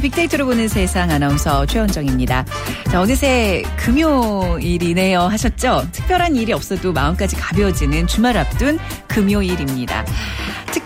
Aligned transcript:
빅데이터로 0.00 0.46
보는 0.46 0.68
세상 0.68 1.10
아나운서 1.10 1.66
최원정입니다. 1.66 2.44
자, 2.90 3.00
어느새 3.00 3.62
금요일이네요 3.76 5.20
하셨죠? 5.20 5.86
특별한 5.92 6.36
일이 6.36 6.52
없어도 6.52 6.92
마음까지 6.92 7.36
가벼워지는 7.36 8.06
주말 8.06 8.36
앞둔 8.36 8.78
금요일입니다. 9.08 10.04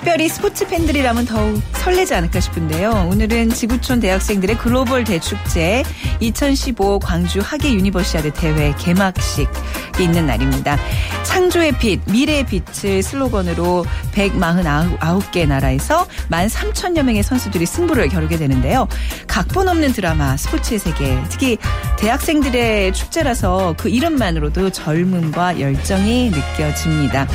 특별히 0.04 0.28
스포츠 0.28 0.66
팬들이라면 0.66 1.24
더욱 1.24 1.62
설레지 1.72 2.14
않을까 2.14 2.38
싶은데요. 2.38 3.08
오늘은 3.10 3.48
지구촌 3.48 4.00
대학생들의 4.00 4.58
글로벌 4.58 5.02
대축제 5.02 5.82
2015 6.20 6.98
광주 6.98 7.40
하계 7.42 7.72
유니버시아드 7.72 8.34
대회 8.34 8.74
개막식이 8.78 9.48
있는 10.00 10.26
날입니다. 10.26 10.76
창조의 11.22 11.78
빛, 11.78 12.02
미래의 12.04 12.44
빛을 12.44 13.02
슬로건으로 13.02 13.86
149개 14.12 15.48
나라에서 15.48 16.06
13,000여 16.28 17.02
명의 17.02 17.22
선수들이 17.22 17.64
승부를 17.64 18.10
겨루게 18.10 18.36
되는데요. 18.36 18.86
각본 19.26 19.68
없는 19.68 19.94
드라마, 19.94 20.36
스포츠의 20.36 20.80
세계, 20.80 21.18
특히 21.30 21.56
대학생들의 21.96 22.92
축제라서 22.92 23.74
그 23.78 23.88
이름만으로도 23.88 24.68
젊음과 24.68 25.60
열정이 25.60 26.30
느껴집니다. 26.30 27.26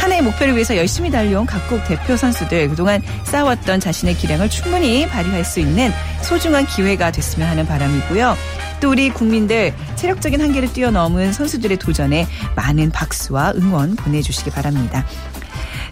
한 0.00 0.10
해의 0.12 0.22
목표를 0.22 0.54
위해서 0.54 0.74
열심히 0.78 1.10
달려온 1.10 1.44
각국 1.44 1.84
대표 1.84 1.99
선수들 2.16 2.68
그동안 2.68 3.02
쌓아왔던 3.24 3.80
자신의 3.80 4.16
기량을 4.16 4.48
충분히 4.48 5.06
발휘할 5.08 5.44
수 5.44 5.60
있는 5.60 5.92
소중한 6.22 6.66
기회가 6.66 7.10
됐으면 7.10 7.48
하는 7.48 7.66
바람이고요. 7.66 8.36
또 8.80 8.90
우리 8.90 9.10
국민들 9.10 9.74
체력적인 9.96 10.40
한계를 10.40 10.72
뛰어넘은 10.72 11.32
선수들의 11.32 11.76
도전에 11.76 12.26
많은 12.56 12.90
박수와 12.90 13.52
응원 13.56 13.94
보내주시기 13.94 14.50
바랍니다. 14.50 15.04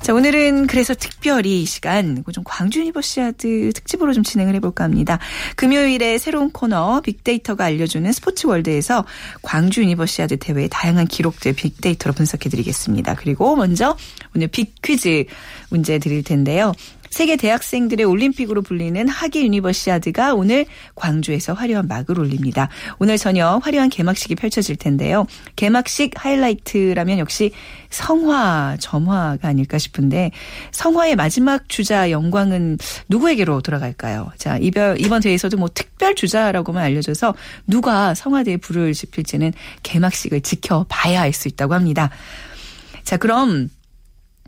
자, 0.08 0.14
오늘은 0.14 0.68
그래서 0.68 0.94
특별히 0.94 1.60
이 1.60 1.66
시간 1.66 2.24
좀 2.32 2.42
광주 2.42 2.80
유니버시아드 2.80 3.74
특집으로 3.74 4.14
좀 4.14 4.22
진행을 4.22 4.54
해볼까 4.54 4.82
합니다. 4.82 5.18
금요일에 5.54 6.16
새로운 6.16 6.50
코너 6.50 7.02
빅데이터가 7.02 7.66
알려주는 7.66 8.10
스포츠 8.12 8.46
월드에서 8.46 9.04
광주 9.42 9.82
유니버시아드 9.82 10.38
대회의 10.38 10.70
다양한 10.70 11.08
기록들 11.08 11.52
빅데이터로 11.52 12.14
분석해드리겠습니다. 12.14 13.16
그리고 13.16 13.54
먼저 13.54 13.98
오늘 14.34 14.48
빅 14.48 14.80
퀴즈 14.80 15.26
문제 15.68 15.98
드릴 15.98 16.24
텐데요. 16.24 16.72
세계 17.10 17.36
대학생들의 17.36 18.04
올림픽으로 18.04 18.62
불리는 18.62 19.08
하계 19.08 19.42
유니버시아드가 19.42 20.34
오늘 20.34 20.66
광주에서 20.94 21.54
화려한 21.54 21.88
막을 21.88 22.18
올립니다. 22.18 22.68
오늘 22.98 23.18
저녁 23.18 23.64
화려한 23.64 23.88
개막식이 23.90 24.34
펼쳐질 24.34 24.76
텐데요. 24.76 25.26
개막식 25.56 26.12
하이라이트라면 26.16 27.18
역시 27.18 27.52
성화, 27.90 28.76
점화가 28.80 29.48
아닐까 29.48 29.78
싶은데 29.78 30.30
성화의 30.72 31.16
마지막 31.16 31.68
주자 31.68 32.10
영광은 32.10 32.78
누구에게로 33.08 33.62
돌아갈까요? 33.62 34.30
자, 34.36 34.58
이번, 34.58 34.98
이번 34.98 35.20
대회에서도 35.20 35.56
뭐 35.56 35.68
특별 35.72 36.14
주자라고만 36.14 36.84
알려져서 36.84 37.34
누가 37.66 38.14
성화대에 38.14 38.58
불을 38.58 38.92
지필지는 38.92 39.52
개막식을 39.82 40.42
지켜봐야 40.42 41.20
알 41.20 41.34
수 41.34 41.48
있다고 41.48 41.74
합니다. 41.74 42.10
자, 43.04 43.16
그럼 43.16 43.70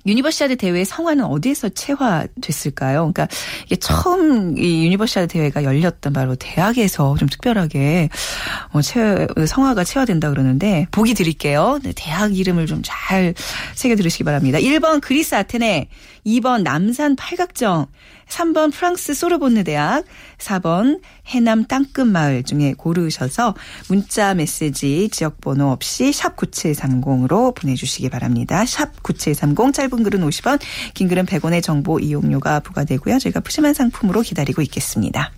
유니버시아드 0.06 0.56
대회 0.56 0.84
성화는 0.84 1.24
어디에서 1.24 1.68
채화됐을까요? 1.70 3.00
그러니까 3.12 3.28
이게 3.66 3.76
처음 3.76 4.58
이 4.58 4.84
유니버시아드 4.86 5.32
대회가 5.32 5.64
열렸던 5.64 6.12
바로 6.12 6.34
대학에서 6.36 7.16
좀 7.16 7.28
특별하게 7.28 8.08
어, 8.72 8.82
채, 8.82 9.26
성화가 9.46 9.84
채화된다 9.84 10.30
그러는데 10.30 10.86
보기 10.90 11.14
드릴게요. 11.14 11.78
네, 11.82 11.92
대학 11.94 12.36
이름을 12.36 12.66
좀 12.66 12.80
잘 12.82 13.34
새겨 13.74 13.96
들으시기 13.96 14.24
바랍니다. 14.24 14.58
1번 14.58 15.00
그리스 15.00 15.34
아테네, 15.34 15.88
2번 16.26 16.62
남산 16.62 17.14
팔각정, 17.16 17.86
3번 18.30 18.72
프랑스 18.72 19.12
소르본느 19.12 19.64
대학, 19.64 20.04
4번 20.38 21.00
해남 21.26 21.66
땅끝 21.66 22.06
마을 22.06 22.42
중에 22.42 22.74
고르셔서 22.74 23.54
문자 23.88 24.34
메시지 24.34 25.08
지역 25.10 25.40
번호 25.40 25.70
없이 25.70 26.12
샵 26.12 26.36
9730으로 26.36 27.54
보내 27.54 27.74
주시기 27.74 28.08
바랍니다. 28.08 28.64
샵 28.64 29.02
9730 29.02 29.74
짧은 29.74 30.02
글은 30.02 30.20
50원, 30.20 30.60
긴 30.94 31.08
글은 31.08 31.26
100원의 31.26 31.62
정보 31.62 31.98
이용료가 31.98 32.60
부과되고요. 32.60 33.18
저희가 33.18 33.40
푸짐한 33.40 33.74
상품으로 33.74 34.22
기다리고 34.22 34.62
있겠습니다. 34.62 35.32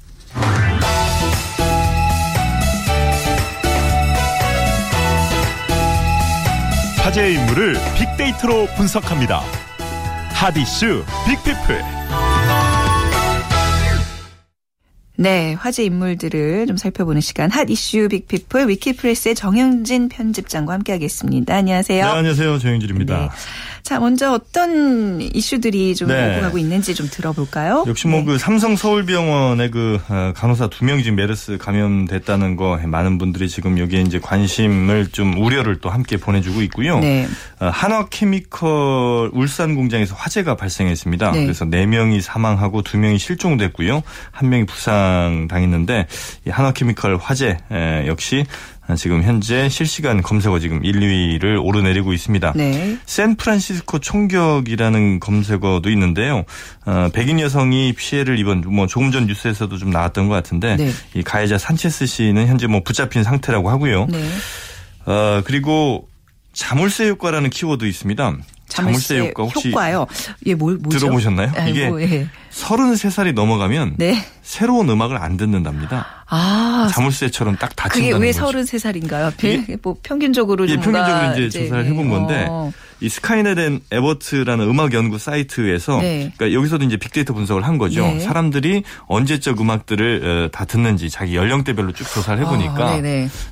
화제의 7.02 7.34
인물을 7.34 7.76
빅데이터로 7.96 8.66
분석합니다. 8.76 9.42
핫이슈 10.34 11.04
빅피플. 11.26 12.01
네, 15.22 15.54
화제 15.54 15.84
인물들을 15.84 16.66
좀 16.66 16.76
살펴보는 16.76 17.20
시간 17.20 17.48
핫 17.48 17.70
이슈 17.70 18.08
빅피플 18.08 18.68
위키프레스의 18.68 19.36
정영진 19.36 20.08
편집장과 20.08 20.72
함께하겠습니다. 20.72 21.54
안녕하세요. 21.54 22.04
네, 22.04 22.10
안녕하세요. 22.10 22.58
정영진입니다. 22.58 23.20
네. 23.20 23.28
자, 23.84 24.00
먼저 24.00 24.32
어떤 24.32 25.20
이슈들이 25.20 25.94
좀 25.94 26.08
네. 26.08 26.32
오고 26.32 26.40
가고 26.40 26.58
있는지 26.58 26.96
좀 26.96 27.06
들어볼까요? 27.08 27.84
역시 27.86 28.08
뭐그 28.08 28.32
네. 28.32 28.38
삼성 28.38 28.74
서울병원의 28.74 29.70
그 29.70 30.00
어, 30.08 30.32
간호사 30.34 30.68
두 30.70 30.84
명이 30.84 31.04
지금 31.04 31.14
메르스 31.16 31.56
감염됐다는 31.56 32.56
거 32.56 32.80
많은 32.84 33.18
분들이 33.18 33.48
지금 33.48 33.78
여기에 33.78 34.00
이제 34.00 34.18
관심을 34.18 35.08
좀 35.12 35.40
우려를 35.40 35.78
또 35.80 35.88
함께 35.88 36.16
보내주고 36.16 36.62
있고요. 36.62 36.98
네. 36.98 37.28
어, 37.60 37.66
한화케미컬 37.66 39.30
울산 39.32 39.76
공장에서 39.76 40.16
화재가 40.16 40.56
발생했습니다. 40.56 41.30
네. 41.30 41.42
그래서 41.42 41.64
네 41.64 41.86
명이 41.86 42.20
사망하고 42.20 42.82
두 42.82 42.98
명이 42.98 43.18
실종됐고요. 43.18 44.02
한 44.32 44.48
명이 44.48 44.66
부상 44.66 45.11
당했는데 45.48 46.06
이 46.46 46.50
한화케미컬 46.50 47.16
화재 47.16 47.58
역시 48.06 48.44
지금 48.96 49.22
현재 49.22 49.68
실시간 49.68 50.22
검색어 50.22 50.58
지금 50.58 50.84
1, 50.84 51.00
2위를 51.00 51.64
오르내리고 51.64 52.12
있습니다. 52.12 52.52
네. 52.56 52.98
샌프란시스코 53.06 54.00
총격이라는 54.00 55.20
검색어도 55.20 55.88
있는데요. 55.90 56.44
어, 56.84 57.08
백인 57.12 57.40
여성이 57.40 57.92
피해를 57.92 58.38
입은 58.38 58.64
뭐 58.66 58.86
조금 58.86 59.12
전 59.12 59.26
뉴스에서도 59.26 59.76
좀 59.78 59.90
나왔던 59.90 60.28
것 60.28 60.34
같은데 60.34 60.76
네. 60.76 60.90
이 61.14 61.22
가해자 61.22 61.58
산체스 61.58 62.06
씨는 62.06 62.48
현재 62.48 62.66
뭐 62.66 62.82
붙잡힌 62.82 63.22
상태라고 63.22 63.70
하고요. 63.70 64.06
네. 64.10 64.18
어, 65.06 65.42
그리고 65.44 66.08
자물쇠 66.52 67.08
효과라는 67.08 67.50
키워드 67.50 67.84
있습니다. 67.84 68.36
자물쇠, 68.72 69.28
효과 69.28 69.42
혹시 69.44 69.70
효과요? 69.70 70.06
예, 70.46 70.54
뭘 70.54 70.76
뭐죠? 70.76 70.98
들어보셨나요? 70.98 71.52
아이고, 71.54 72.00
이게 72.00 72.20
예. 72.20 72.26
33살이 72.50 73.34
넘어가면 73.34 73.94
네. 73.98 74.24
새로운 74.42 74.88
음악을 74.88 75.16
안 75.16 75.36
듣는답니다. 75.36 76.06
아, 76.28 76.88
자물쇠처럼 76.92 77.56
딱 77.56 77.76
닫힌다는 77.76 78.18
그게 78.18 78.26
왜 78.26 78.32
33살인가요? 78.32 79.78
뭐 79.82 79.96
평균적으로 80.02 80.68
예, 80.68 80.76
평균적으로 80.76 81.32
이제, 81.32 81.46
이제 81.46 81.64
조사를 81.64 81.84
해본 81.86 82.08
건데 82.08 82.46
어. 82.48 82.72
이 83.02 83.08
Skynet & 83.08 83.58
Ebert라는 83.58 84.66
음악 84.68 84.94
연구 84.94 85.18
사이트에서 85.18 86.00
네. 86.00 86.32
그러니까 86.36 86.56
여기서도 86.58 86.84
이제 86.84 86.96
빅데이터 86.96 87.34
분석을 87.34 87.64
한 87.64 87.78
거죠. 87.78 88.02
네. 88.02 88.20
사람들이 88.20 88.82
언제적 89.06 89.60
음악들을 89.60 90.46
어, 90.46 90.48
다 90.50 90.64
듣는지 90.64 91.10
자기 91.10 91.36
연령대별로 91.36 91.92
쭉 91.92 92.04
조사를 92.08 92.42
해보니까 92.44 92.96
어, 92.96 93.02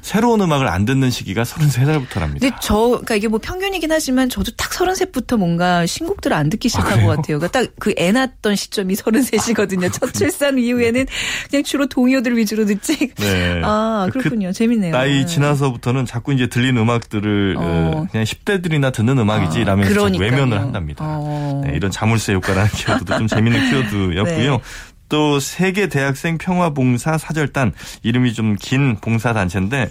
새로운 0.02 0.40
음악을 0.40 0.68
안 0.68 0.84
듣는 0.84 1.10
시기가 1.10 1.42
33살부터랍니다. 1.42 2.40
근데 2.40 2.50
저 2.60 2.76
그러니까 2.88 3.16
이게 3.16 3.28
뭐 3.28 3.38
평균이긴 3.42 3.90
하지만 3.92 4.28
저도 4.28 4.52
딱 4.56 4.70
33부터 4.70 5.36
뭔가 5.36 5.84
신곡들을 5.86 6.36
안 6.36 6.48
듣기 6.50 6.68
시작한 6.68 7.00
아, 7.00 7.02
것 7.02 7.08
같아요. 7.16 7.38
그러니까 7.38 7.48
딱 7.48 7.70
그 7.80 7.94
애 7.98 8.12
낳았던 8.12 8.56
시점이 8.56 8.94
33이거든요. 8.94 9.86
아, 9.86 9.88
첫 9.88 10.12
출산 10.14 10.58
이후에는 10.58 11.06
그냥 11.50 11.62
주로 11.64 11.86
동요들 11.86 12.36
위주로 12.36 12.64
듣지. 12.66 13.10
네. 13.16 13.60
아그 13.62 14.12
그렇군요. 14.18 14.48
그 14.48 14.52
재밌네요. 14.52 14.92
나이 14.92 15.26
지나서부터는 15.26 16.06
자꾸 16.06 16.32
이제 16.32 16.46
들리는 16.46 16.80
음악들을 16.80 17.56
어. 17.58 18.06
그냥 18.10 18.24
10대들이나 18.24 18.92
듣는 18.92 19.18
음악 19.18 19.39
음악이지 19.40 19.64
라면서 19.64 20.06
아, 20.06 20.10
외면을 20.18 20.60
한답니다. 20.60 21.04
어. 21.06 21.62
네, 21.64 21.72
이런 21.74 21.90
자물쇠 21.90 22.34
효과라는 22.34 22.70
키워드도 22.70 23.18
좀 23.18 23.26
재밌는 23.26 23.70
키워드였고요. 23.70 24.52
네. 24.56 24.62
또 25.08 25.40
세계 25.40 25.88
대학생 25.88 26.38
평화봉사 26.38 27.18
사절단 27.18 27.72
이름이 28.02 28.32
좀 28.32 28.56
긴 28.60 28.96
봉사 29.00 29.32
단체인데 29.32 29.90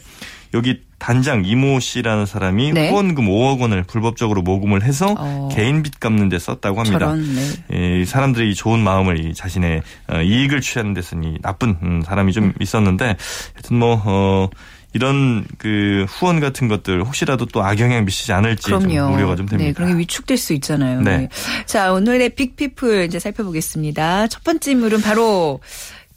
여기 0.54 0.81
단장 0.98 1.44
이모 1.46 1.80
씨라는 1.80 2.25
사람이 2.25 2.74
네. 2.74 2.90
후원금 2.90 3.25
5억 3.28 3.62
원을 3.62 3.84
불법적으로 3.84 4.42
모금을 4.42 4.81
해서 4.84 5.13
어. 5.18 5.50
개인 5.52 5.84
빚 5.84 6.00
갚는 6.00 6.30
데 6.30 6.40
썼다고 6.40 6.80
합니다. 6.80 7.00
저런, 7.00 7.36
네. 7.36 8.00
예, 8.00 8.06
사람들의 8.06 8.50
이 8.50 8.56
좋은 8.56 8.80
마음을 8.80 9.24
이 9.24 9.34
자신의 9.34 9.81
어, 10.07 10.22
이익을 10.22 10.62
취하는 10.62 10.94
데서 10.94 11.16
이 11.22 11.38
나쁜 11.42 11.78
음, 11.84 12.02
사람이 12.02 12.34
좀 12.34 12.45
음. 12.45 12.54
있었는데 12.60 13.16
하여튼 13.54 13.78
뭐 13.78 14.02
어, 14.04 14.50
이런 14.94 15.45
그 15.57 16.06
후원 16.09 16.39
같은 16.39 16.68
것들 16.68 17.03
혹시라도 17.03 17.45
또 17.45 17.63
악영향 17.63 18.06
미치지 18.06 18.33
않을지 18.33 18.69
좀 18.69 18.83
우려가 18.86 19.36
좀 19.36 19.45
됩니다. 19.45 19.57
네, 19.57 19.74
그런 19.74 19.91
게 19.91 20.00
위축될 20.00 20.38
수 20.38 20.53
있잖아요. 20.53 21.01
네. 21.01 21.18
네. 21.18 21.30
자, 21.65 21.94
오늘의 21.94 22.30
빅피플 22.30 23.06
이제 23.06 23.19
살펴보겠습니다. 23.19 24.27
첫 24.27 24.44
번째 24.44 24.71
인물은 24.71 25.01
바로 25.01 25.59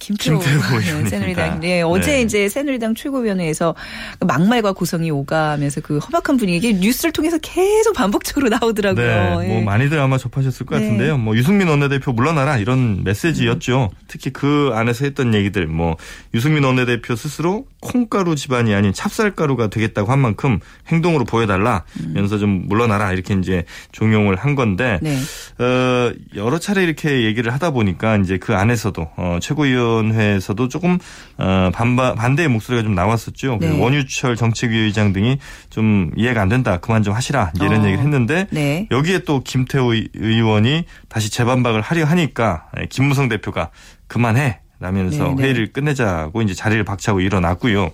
김태호, 0.03 0.41
김태호 0.41 0.79
네, 1.03 1.07
새누리당. 1.07 1.61
네, 1.61 1.83
어제 1.83 2.13
네. 2.13 2.23
이제 2.23 2.49
새누리당 2.49 2.97
최고위원회에서 2.97 3.77
그 4.19 4.25
막말과 4.25 4.73
고성이 4.73 5.13
오가면서 5.13 5.81
그 5.81 5.99
험악한 5.99 6.39
분위기 6.39 6.75
뉴스를 6.75 7.13
통해서 7.13 7.39
계속 7.39 7.95
반복적으로 7.95 8.49
나오더라고요. 8.49 9.41
네, 9.41 9.47
뭐 9.47 9.61
예. 9.61 9.63
많이들 9.63 10.01
아마 10.01 10.19
접하셨을 10.19 10.67
것 10.67 10.77
네. 10.79 10.83
같은데요. 10.83 11.19
뭐 11.19 11.37
유승민 11.37 11.69
원내대표 11.69 12.13
물러나라 12.13 12.59
이런 12.59 13.05
메시지였죠. 13.05 13.91
음. 13.93 13.97
특히 14.09 14.31
그 14.31 14.71
안에서 14.75 15.05
했던 15.05 15.35
얘기들 15.35 15.69
뭐 15.69 15.97
유승민 16.35 16.65
원내대표 16.65 17.15
스스로 17.15 17.67
콩가루 17.81 18.35
집안이 18.35 18.75
아닌 18.75 18.93
찹쌀가루가 18.93 19.69
되겠다고 19.69 20.11
한 20.11 20.19
만큼 20.19 20.59
행동으로 20.89 21.25
보여달라면서 21.25 22.39
좀 22.39 22.65
물러나라 22.67 23.13
이렇게 23.13 23.35
이제 23.35 23.65
종용을 23.93 24.35
한 24.35 24.57
건데 24.57 24.99
네. 25.01 25.17
어, 25.59 26.13
여러 26.35 26.59
차례 26.59 26.83
이렇게 26.83 27.23
얘기를 27.23 27.53
하다 27.53 27.71
보니까 27.71 28.17
이제 28.17 28.39
그 28.39 28.57
안에서도 28.57 29.11
어, 29.17 29.39
최고위원 29.41 29.92
회에서도 30.01 30.69
조금 30.69 30.99
어, 31.39 31.71
반바, 31.73 32.15
반대의 32.15 32.49
목소리가 32.49 32.83
좀 32.83 32.95
나왔었죠. 32.95 33.59
네. 33.61 33.79
원유철 33.79 34.37
정책위의장 34.37 35.13
등이 35.13 35.39
좀 35.71 36.11
이해가 36.17 36.41
안 36.41 36.49
된다. 36.49 36.79
그만 36.79 37.03
좀 37.03 37.15
하시라. 37.15 37.53
이런 37.57 37.83
어. 37.83 37.85
얘기를 37.87 37.99
했는데 37.99 38.47
네. 38.51 38.89
여기에 38.91 39.21
또 39.21 39.43
김태호 39.43 39.93
의원이 40.15 40.85
다시 41.09 41.31
재반박을 41.31 41.81
하려 41.81 42.05
하니까 42.05 42.67
예, 42.81 42.87
김무성 42.87 43.29
대표가 43.29 43.71
그만해. 44.07 44.61
라면서 44.81 45.25
네네. 45.25 45.37
네. 45.37 45.43
회의를 45.45 45.73
끝내자고 45.73 46.43
이제 46.43 46.55
자리를 46.55 46.83
박차고 46.83 47.21
일어났고요. 47.21 47.93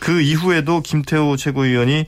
그 0.00 0.20
이후에도 0.20 0.80
김태호 0.80 1.36
최고위원이 1.36 2.06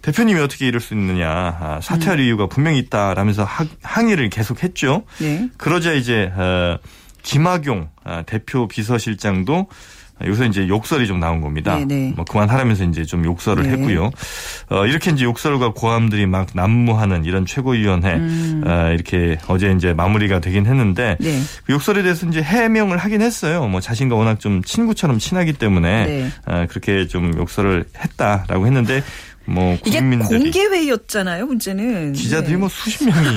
대표님이 0.00 0.38
어떻게 0.40 0.68
이럴 0.68 0.80
수 0.80 0.94
있느냐 0.94 1.28
아, 1.28 1.80
사퇴할 1.82 2.18
음. 2.18 2.24
이유가 2.24 2.46
분명히 2.46 2.78
있다라면서 2.78 3.48
항의를 3.82 4.28
계속했죠. 4.30 5.04
네. 5.18 5.48
그러자 5.56 5.92
이제 5.92 6.30
어, 6.36 6.78
김학용 7.24 7.88
아, 8.04 8.22
대표 8.22 8.68
비서실장도 8.68 9.66
요새 10.26 10.46
이제 10.46 10.68
욕설이 10.68 11.08
좀 11.08 11.18
나온 11.18 11.40
겁니다. 11.40 11.74
네네. 11.74 11.86
네. 11.86 12.12
뭐 12.14 12.24
그만하라면서 12.24 12.84
이제 12.84 13.04
좀 13.04 13.24
욕설을 13.24 13.64
네. 13.64 13.70
했고요. 13.70 14.10
어, 14.70 14.86
이렇게 14.86 15.10
이제 15.10 15.24
욕설과 15.24 15.72
고함들이 15.72 16.26
막 16.26 16.46
난무하는 16.54 17.24
이런 17.24 17.44
최고위원회 17.44 18.14
음. 18.14 18.62
어, 18.64 18.90
이렇게 18.92 19.38
어제 19.48 19.72
이제 19.72 19.92
마무리가 19.92 20.38
되긴 20.38 20.66
했는데 20.66 21.16
네. 21.18 21.40
그 21.66 21.72
욕설에 21.72 22.02
대해서 22.02 22.28
이제 22.28 22.40
해명을 22.42 22.96
하긴 22.98 23.22
했어요. 23.22 23.66
뭐 23.66 23.80
자신과 23.80 24.14
워낙 24.14 24.38
좀 24.38 24.62
친구처럼 24.62 25.18
친하기 25.18 25.54
때문에 25.54 26.06
네. 26.06 26.30
어, 26.46 26.66
그렇게 26.68 27.08
좀 27.08 27.36
욕설을 27.36 27.84
했다라고 27.98 28.66
했는데 28.66 29.02
뭐 29.46 29.78
이게 29.86 30.00
공개 30.00 30.60
회의였잖아요. 30.64 31.46
문제는 31.46 32.12
기자들이 32.14 32.52
네. 32.52 32.56
뭐 32.58 32.68
수십 32.68 33.04
명이 33.04 33.36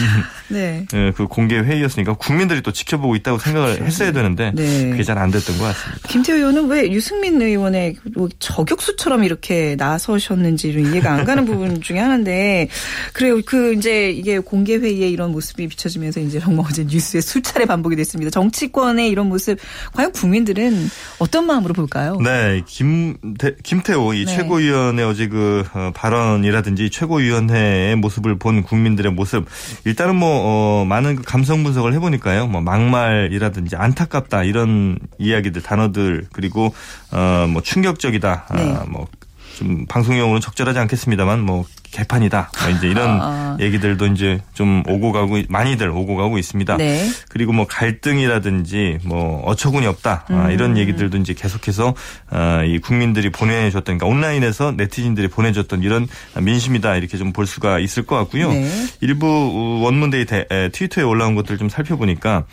네. 0.48 0.86
네. 0.90 1.12
그 1.14 1.26
공개 1.26 1.58
회의였으니까 1.58 2.14
국민들이 2.14 2.62
또 2.62 2.72
지켜보고 2.72 3.14
있다고 3.16 3.38
생각을 3.38 3.74
그렇죠. 3.74 3.84
했어야 3.84 4.12
되는데 4.12 4.52
네. 4.54 4.90
그게 4.90 5.02
잘 5.02 5.18
안 5.18 5.30
됐던 5.32 5.58
것 5.58 5.64
같습니다. 5.64 6.08
김태호 6.08 6.36
의원은 6.38 6.68
왜 6.68 6.92
유승민 6.92 7.42
의원의 7.42 7.96
뭐 8.14 8.28
저격수처럼 8.38 9.24
이렇게 9.24 9.74
나서셨는지 9.76 10.68
이해가 10.68 11.12
안 11.12 11.24
가는 11.24 11.44
부분 11.44 11.80
중에 11.80 11.98
하나인데 11.98 12.68
그래요. 13.12 13.40
그 13.44 13.74
이제 13.74 14.10
이게 14.10 14.38
공개 14.38 14.76
회의에 14.76 15.08
이런 15.08 15.32
모습이 15.32 15.66
비춰지면서 15.66 16.20
이제 16.20 16.38
정말 16.38 16.66
어제 16.68 16.84
뉴스에 16.84 17.20
수차례 17.20 17.66
반복이 17.66 17.96
됐습니다. 17.96 18.30
정치권의 18.30 19.08
이런 19.10 19.28
모습 19.28 19.58
과연 19.92 20.12
국민들은 20.12 20.88
어떤 21.18 21.46
마음으로 21.46 21.74
볼까요? 21.74 22.16
네, 22.22 22.62
김 22.66 23.16
김태호 23.64 24.14
이 24.14 24.24
네. 24.24 24.36
최고위원의 24.36 25.04
어제 25.04 25.26
그 25.26 25.47
어, 25.74 25.90
발언이라든지 25.94 26.90
최고위원회의 26.90 27.96
모습을 27.96 28.38
본 28.38 28.62
국민들의 28.62 29.12
모습 29.12 29.46
일단은 29.84 30.16
뭐 30.16 30.28
어, 30.44 30.84
많은 30.84 31.16
그 31.16 31.22
감성 31.22 31.62
분석을 31.64 31.92
해보니까요. 31.94 32.46
뭐 32.46 32.60
막말이라든지 32.60 33.76
안타깝다 33.76 34.44
이런 34.44 34.98
이야기들 35.18 35.62
단어들 35.62 36.26
그리고 36.32 36.74
어, 37.12 37.46
뭐 37.48 37.62
충격적이다. 37.62 38.46
아, 38.48 38.56
네. 38.56 38.74
아, 38.74 38.84
뭐 38.88 39.06
좀 39.58 39.86
방송용으로는 39.86 40.40
적절하지 40.40 40.78
않겠습니다만 40.80 41.40
뭐 41.40 41.64
개판이다. 41.90 42.50
뭐 42.60 42.70
이제 42.70 42.88
이런 42.88 43.18
아. 43.20 43.56
얘기들도 43.60 44.06
이제 44.06 44.40
좀 44.52 44.82
오고 44.86 45.12
가고 45.12 45.40
많이들 45.48 45.88
오고 45.88 46.16
가고 46.16 46.38
있습니다. 46.38 46.76
네. 46.76 47.08
그리고 47.28 47.52
뭐 47.52 47.66
갈등이라든지 47.66 48.98
뭐 49.04 49.42
어처구니 49.46 49.86
없다 49.86 50.26
아, 50.28 50.46
음. 50.46 50.50
이런 50.50 50.76
얘기들도 50.76 51.16
이제 51.18 51.34
계속해서 51.34 51.94
아, 52.30 52.62
이 52.64 52.78
국민들이 52.78 53.30
보내줬던 53.30 53.98
그러니까 53.98 54.06
온라인에서 54.06 54.72
네티즌들이 54.76 55.28
보내줬던 55.28 55.82
이런 55.82 56.06
민심이다 56.38 56.96
이렇게 56.96 57.16
좀 57.16 57.28
볼 57.38 57.46
수가 57.46 57.78
있을 57.78 58.04
것 58.04 58.16
같고요. 58.16 58.50
네. 58.50 58.68
일부 59.00 59.80
원문데이 59.82 60.24
트위터에 60.72 61.04
올라온 61.04 61.34
것들 61.34 61.58
좀 61.58 61.68
살펴보니까 61.68 62.38
아, 62.38 62.44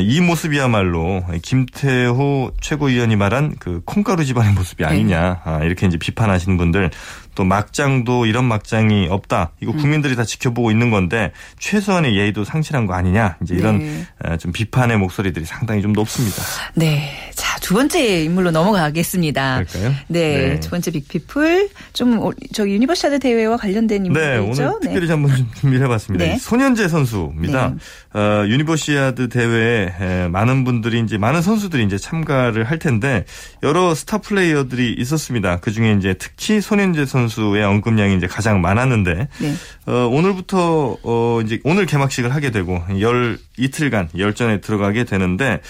이 0.00 0.20
모습이야말로 0.20 1.24
김태호 1.42 2.52
최고위원이 2.60 3.16
말한 3.16 3.56
그 3.58 3.80
콩가루 3.84 4.24
집안의 4.24 4.52
모습이 4.54 4.84
아니냐. 4.84 5.40
아, 5.44 5.60
이렇게 5.64 5.86
이제 5.86 5.98
비판하시는 5.98 6.56
분들 6.56 6.90
또 7.34 7.44
막장도 7.44 8.26
이런 8.26 8.44
막장이 8.44 9.08
없다. 9.10 9.52
이거 9.60 9.72
음. 9.72 9.76
국민들이 9.76 10.14
음. 10.14 10.16
다 10.16 10.24
지켜보고 10.24 10.70
있는 10.70 10.90
건데 10.90 11.32
최소한의 11.58 12.16
예의도 12.16 12.44
상실한 12.44 12.86
거 12.86 12.94
아니냐. 12.94 13.36
이제 13.42 13.54
이런 13.54 13.78
네. 13.78 14.06
어, 14.24 14.36
좀 14.36 14.52
비판의 14.52 14.98
목소리들이 14.98 15.44
상당히 15.44 15.82
좀 15.82 15.92
높습니다. 15.92 16.42
네. 16.74 17.10
자, 17.34 17.58
두 17.60 17.74
번째 17.74 18.22
인물로 18.22 18.50
넘어가겠습니다. 18.50 19.64
그럴까요? 19.64 19.94
네. 20.08 20.48
네. 20.48 20.60
두 20.60 20.70
번째 20.70 20.90
빅피플. 20.90 21.70
좀, 21.92 22.30
저 22.52 22.68
유니버시아드 22.68 23.18
대회와 23.18 23.56
관련된 23.56 24.06
인물이죠. 24.06 24.30
네. 24.30 24.38
오늘 24.38 24.80
네. 24.80 24.88
특별히 24.88 25.08
한번 25.08 25.36
좀 25.36 25.50
준비를 25.54 25.84
해봤습니다. 25.86 26.24
네. 26.24 26.36
손연재 26.38 26.88
선수입니다. 26.88 27.74
네. 27.74 28.20
어, 28.20 28.46
유니버시아드 28.46 29.28
대회에 29.28 30.28
많은 30.28 30.64
분들이 30.64 31.00
이제 31.00 31.18
많은 31.18 31.42
선수들이 31.42 31.84
이제 31.84 31.98
참가를 31.98 32.64
할 32.64 32.78
텐데 32.78 33.24
여러 33.62 33.94
스타 33.94 34.18
플레이어들이 34.18 34.94
있었습니다. 34.98 35.60
그 35.60 35.72
중에 35.72 35.92
이제 35.98 36.14
특히 36.18 36.60
손연재 36.60 37.06
선수 37.06 37.23
선수의 37.28 37.64
언급량이 37.64 38.16
이제 38.16 38.26
가장 38.26 38.60
많았는데 38.60 39.28
네. 39.38 39.54
어, 39.86 40.08
오늘부터 40.10 40.98
어, 41.02 41.40
이제 41.44 41.60
오늘 41.64 41.86
개막식을 41.86 42.34
하게 42.34 42.50
되고 42.50 42.82
열 43.00 43.38
이틀간 43.56 44.10
열전에 44.16 44.60
들어가게 44.60 45.04
되는데 45.04 45.60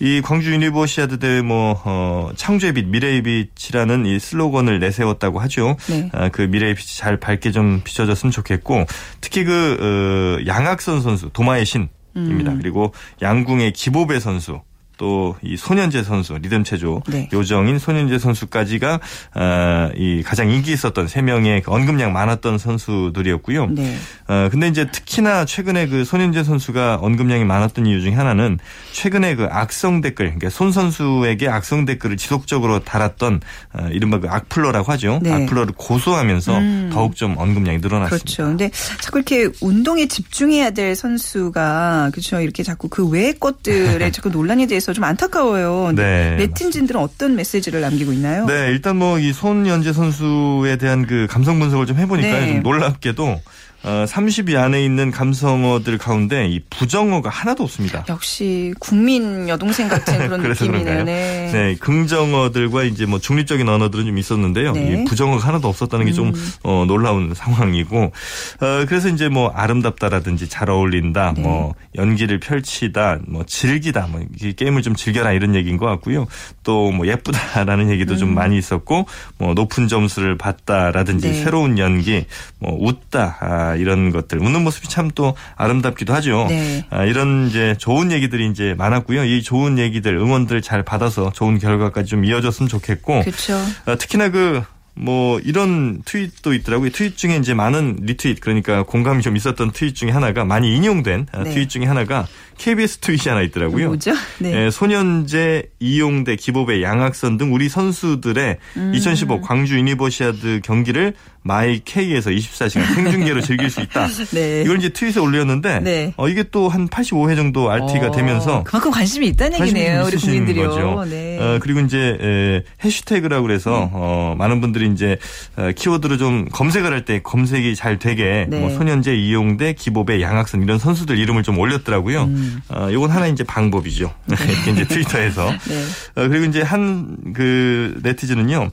이 0.00 0.20
광주 0.22 0.52
유니버시아드 0.52 1.18
대회 1.18 1.42
뭐 1.42 1.80
어, 1.84 2.30
창조의 2.36 2.74
빛 2.74 2.86
미래의 2.86 3.22
빛이라는 3.22 4.06
이 4.06 4.18
슬로건을 4.18 4.78
내세웠다고 4.78 5.40
하죠. 5.40 5.76
네. 5.88 6.08
아, 6.12 6.28
그 6.28 6.42
미래의 6.42 6.74
빛이 6.74 6.96
잘 6.96 7.18
밝게 7.18 7.52
좀 7.52 7.80
비춰졌으면 7.84 8.30
좋겠고 8.30 8.86
특히 9.20 9.44
그 9.44 10.38
어, 10.40 10.46
양학선 10.46 11.02
선수 11.02 11.30
도마의 11.30 11.66
신 11.66 11.88
입니다. 12.14 12.52
음. 12.52 12.58
그리고 12.60 12.92
양궁의 13.22 13.72
기보배 13.72 14.20
선수 14.20 14.60
또 15.02 15.32
이 15.42 15.56
손연재 15.56 16.04
선수 16.04 16.38
리듬 16.38 16.62
체조 16.62 17.02
네. 17.08 17.28
요정인 17.32 17.78
손연재 17.78 18.18
선수까지가 18.18 19.00
어, 19.34 19.90
이 19.96 20.22
가장 20.22 20.50
인기 20.50 20.72
있었던 20.72 21.08
세 21.08 21.22
명의 21.22 21.62
그 21.62 21.72
언급량 21.72 22.12
많았던 22.12 22.58
선수들이었고요. 22.58 23.66
네. 23.70 23.96
어, 24.28 24.48
근데 24.50 24.68
이제 24.68 24.90
특히나 24.90 25.44
최근에 25.44 25.88
그 25.88 26.04
손연재 26.04 26.44
선수가 26.44 26.98
언급량이 27.02 27.44
많았던 27.44 27.86
이유 27.86 28.00
중에 28.00 28.12
하나는 28.12 28.58
최근에 28.92 29.34
그 29.34 29.48
악성 29.50 30.00
댓글, 30.00 30.26
그러니까 30.26 30.50
손 30.50 30.70
선수에게 30.72 31.48
악성 31.48 31.84
댓글을 31.84 32.16
지속적으로 32.16 32.80
달았던 32.80 33.40
어, 33.74 33.88
이른바 33.90 34.20
그 34.20 34.28
악플러라고 34.28 34.92
하죠. 34.92 35.20
네. 35.22 35.32
악플러를 35.32 35.74
고소하면서 35.76 36.58
음. 36.58 36.90
더욱 36.92 37.16
좀 37.16 37.36
언급량이 37.36 37.78
늘어났습니다. 37.78 38.24
그렇죠. 38.24 38.44
근데 38.44 38.70
자꾸 39.00 39.18
이렇게 39.18 39.48
운동에 39.60 40.06
집중해야 40.06 40.70
될 40.70 40.94
선수가 40.94 42.10
그렇죠. 42.12 42.40
이렇게 42.40 42.62
자꾸 42.62 42.88
그 42.88 43.08
외의 43.08 43.38
것들에 43.38 44.10
자꾸 44.12 44.30
논란이 44.30 44.66
대해 44.66 44.80
서좀 44.92 45.04
안타까워요. 45.04 45.92
네. 45.94 46.36
네티즌들은 46.36 47.00
어떤 47.00 47.34
메시지를 47.34 47.80
남기고 47.80 48.12
있나요? 48.12 48.46
네, 48.46 48.68
일단 48.68 48.96
뭐 48.96 49.12
이 49.22 49.32
손연재 49.32 49.92
선수에 49.92 50.76
대한 50.76 51.06
그 51.06 51.26
감성 51.30 51.58
분석을 51.60 51.86
좀 51.86 51.98
해보니까 51.98 52.28
네. 52.28 52.54
좀 52.54 52.62
놀랍게도 52.62 53.40
어, 53.84 54.04
30위 54.06 54.56
안에 54.56 54.84
있는 54.84 55.10
감성어들 55.10 55.98
가운데 55.98 56.46
이 56.46 56.60
부정어가 56.70 57.30
하나도 57.30 57.64
없습니다. 57.64 58.04
역시 58.08 58.72
국민 58.78 59.48
여동생 59.48 59.88
같은 59.88 60.18
그런 60.28 60.42
느낌이네요. 60.42 61.04
네. 61.04 61.50
네. 61.52 61.76
긍정어들과 61.80 62.84
이제 62.84 63.06
뭐 63.06 63.18
중립적인 63.18 63.68
언어들은 63.68 64.06
좀 64.06 64.18
있었는데요. 64.18 64.72
네. 64.72 64.92
이 64.92 65.04
부정어가 65.04 65.46
하나도 65.48 65.68
없었다는 65.68 66.06
게좀 66.06 66.28
음. 66.28 66.52
어, 66.62 66.84
놀라운 66.86 67.34
상황이고 67.34 67.98
어, 68.04 68.84
그래서 68.86 69.08
이제 69.08 69.28
뭐 69.28 69.50
아름답다라든지 69.50 70.48
잘 70.48 70.70
어울린다, 70.70 71.34
네. 71.36 71.42
뭐 71.42 71.74
연기를 71.96 72.38
펼치다, 72.38 73.18
뭐 73.26 73.44
즐기다, 73.44 74.06
뭐 74.10 74.20
게임을 74.56 74.82
좀 74.82 74.94
즐겨라 74.94 75.32
이런 75.32 75.54
얘기인 75.56 75.76
것 75.76 75.86
같고요. 75.86 76.26
또 76.62 76.92
뭐 76.92 77.06
예쁘다라는 77.06 77.90
얘기도 77.90 78.14
음. 78.14 78.18
좀 78.18 78.34
많이 78.34 78.56
있었고 78.58 79.06
뭐 79.38 79.54
높은 79.54 79.88
점수를 79.88 80.36
받다라든지 80.36 81.28
네. 81.28 81.34
새로운 81.44 81.78
연기, 81.78 82.26
뭐 82.58 82.76
웃다. 82.80 83.38
아, 83.40 83.71
이런 83.76 84.10
것들 84.10 84.38
웃는 84.42 84.62
모습이 84.62 84.88
참 84.88 85.12
또 85.14 85.34
아름답기도 85.56 86.14
하죠. 86.14 86.46
네. 86.48 86.86
아, 86.88 87.04
이런 87.04 87.48
이제 87.48 87.74
좋은 87.78 88.12
얘기들이 88.12 88.48
이제 88.48 88.74
많았고요. 88.78 89.24
이 89.24 89.42
좋은 89.42 89.78
얘기들 89.78 90.16
응원들 90.16 90.62
잘 90.62 90.82
받아서 90.82 91.30
좋은 91.34 91.58
결과까지 91.58 92.08
좀 92.08 92.24
이어졌으면 92.24 92.68
좋겠고. 92.68 93.20
그렇죠. 93.20 93.54
아, 93.84 93.96
특히나 93.96 94.30
그뭐 94.30 95.40
이런 95.40 96.02
트윗도 96.04 96.54
있더라고요. 96.54 96.90
트윗 96.90 97.18
중에 97.18 97.36
이제 97.36 97.52
많은 97.52 97.98
리트윗 98.02 98.40
그러니까 98.40 98.84
공감이 98.84 99.22
좀 99.22 99.36
있었던 99.36 99.72
트윗 99.72 99.94
중에 99.94 100.10
하나가 100.10 100.44
많이 100.44 100.74
인용된 100.74 101.26
아, 101.32 101.42
네. 101.44 101.50
트윗 101.52 101.68
중에 101.68 101.84
하나가 101.84 102.26
KBS 102.58 102.98
트윗이 102.98 103.22
하나 103.28 103.42
있더라고요. 103.42 103.88
뭐죠? 103.88 104.12
네. 104.38 104.66
예, 104.66 104.70
손연재, 104.70 105.70
이용대, 105.80 106.36
기보배, 106.36 106.82
양학선 106.82 107.36
등 107.38 107.52
우리 107.54 107.68
선수들의 107.68 108.58
음. 108.76 108.92
2015 108.94 109.40
광주 109.40 109.76
유니버시아드 109.76 110.60
경기를 110.64 111.14
my 111.44 111.80
K에서 111.84 112.30
24시간 112.30 112.94
생중계로 112.94 113.40
즐길 113.40 113.68
수 113.68 113.80
있다. 113.80 114.06
네. 114.32 114.62
이걸 114.62 114.78
이제 114.78 114.90
트윗에 114.90 115.18
올렸는데 115.20 115.80
네. 115.80 116.14
어, 116.16 116.28
이게 116.28 116.44
또 116.44 116.68
한 116.68 116.88
85회 116.88 117.34
정도 117.36 117.68
RT가 117.70 118.06
어, 118.08 118.10
되면서 118.12 118.62
그만큼 118.64 118.90
관심이 118.92 119.26
있다는 119.26 119.60
얘기네요. 119.60 120.04
우리 120.06 120.16
국민들이요. 120.16 120.68
거죠. 120.68 121.04
네. 121.10 121.38
어, 121.40 121.58
그리고 121.60 121.80
이제 121.80 122.16
에, 122.20 122.62
해시태그라고 122.84 123.42
그래서 123.46 123.70
네. 123.72 123.90
어, 123.92 124.34
많은 124.38 124.60
분들이 124.60 124.88
이제 124.92 125.18
어, 125.56 125.70
키워드로 125.74 126.16
좀 126.16 126.46
검색을 126.52 126.92
할 126.92 127.02
때 127.04 127.20
검색이 127.20 127.74
잘 127.74 127.98
되게 127.98 128.46
네. 128.48 128.60
뭐 128.60 128.70
소년제, 128.70 129.16
이용대, 129.16 129.72
기보배, 129.72 130.22
양학선 130.22 130.62
이런 130.62 130.78
선수들 130.78 131.18
이름을 131.18 131.42
좀 131.42 131.58
올렸더라고요. 131.58 132.22
음. 132.22 132.41
어, 132.68 132.88
요건 132.92 133.10
하나 133.10 133.26
이제 133.26 133.44
방법이죠. 133.44 134.14
네. 134.26 134.36
이제 134.72 134.84
트위터에서. 134.86 135.50
네. 135.68 135.84
어, 136.16 136.28
그리고 136.28 136.44
이제 136.46 136.62
한 136.62 137.16
그 137.34 137.98
네티즌은요. 138.02 138.70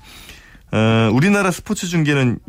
어, 0.72 1.10
우리나라 1.14 1.52
스포츠 1.52 1.88
중계는 1.88 2.40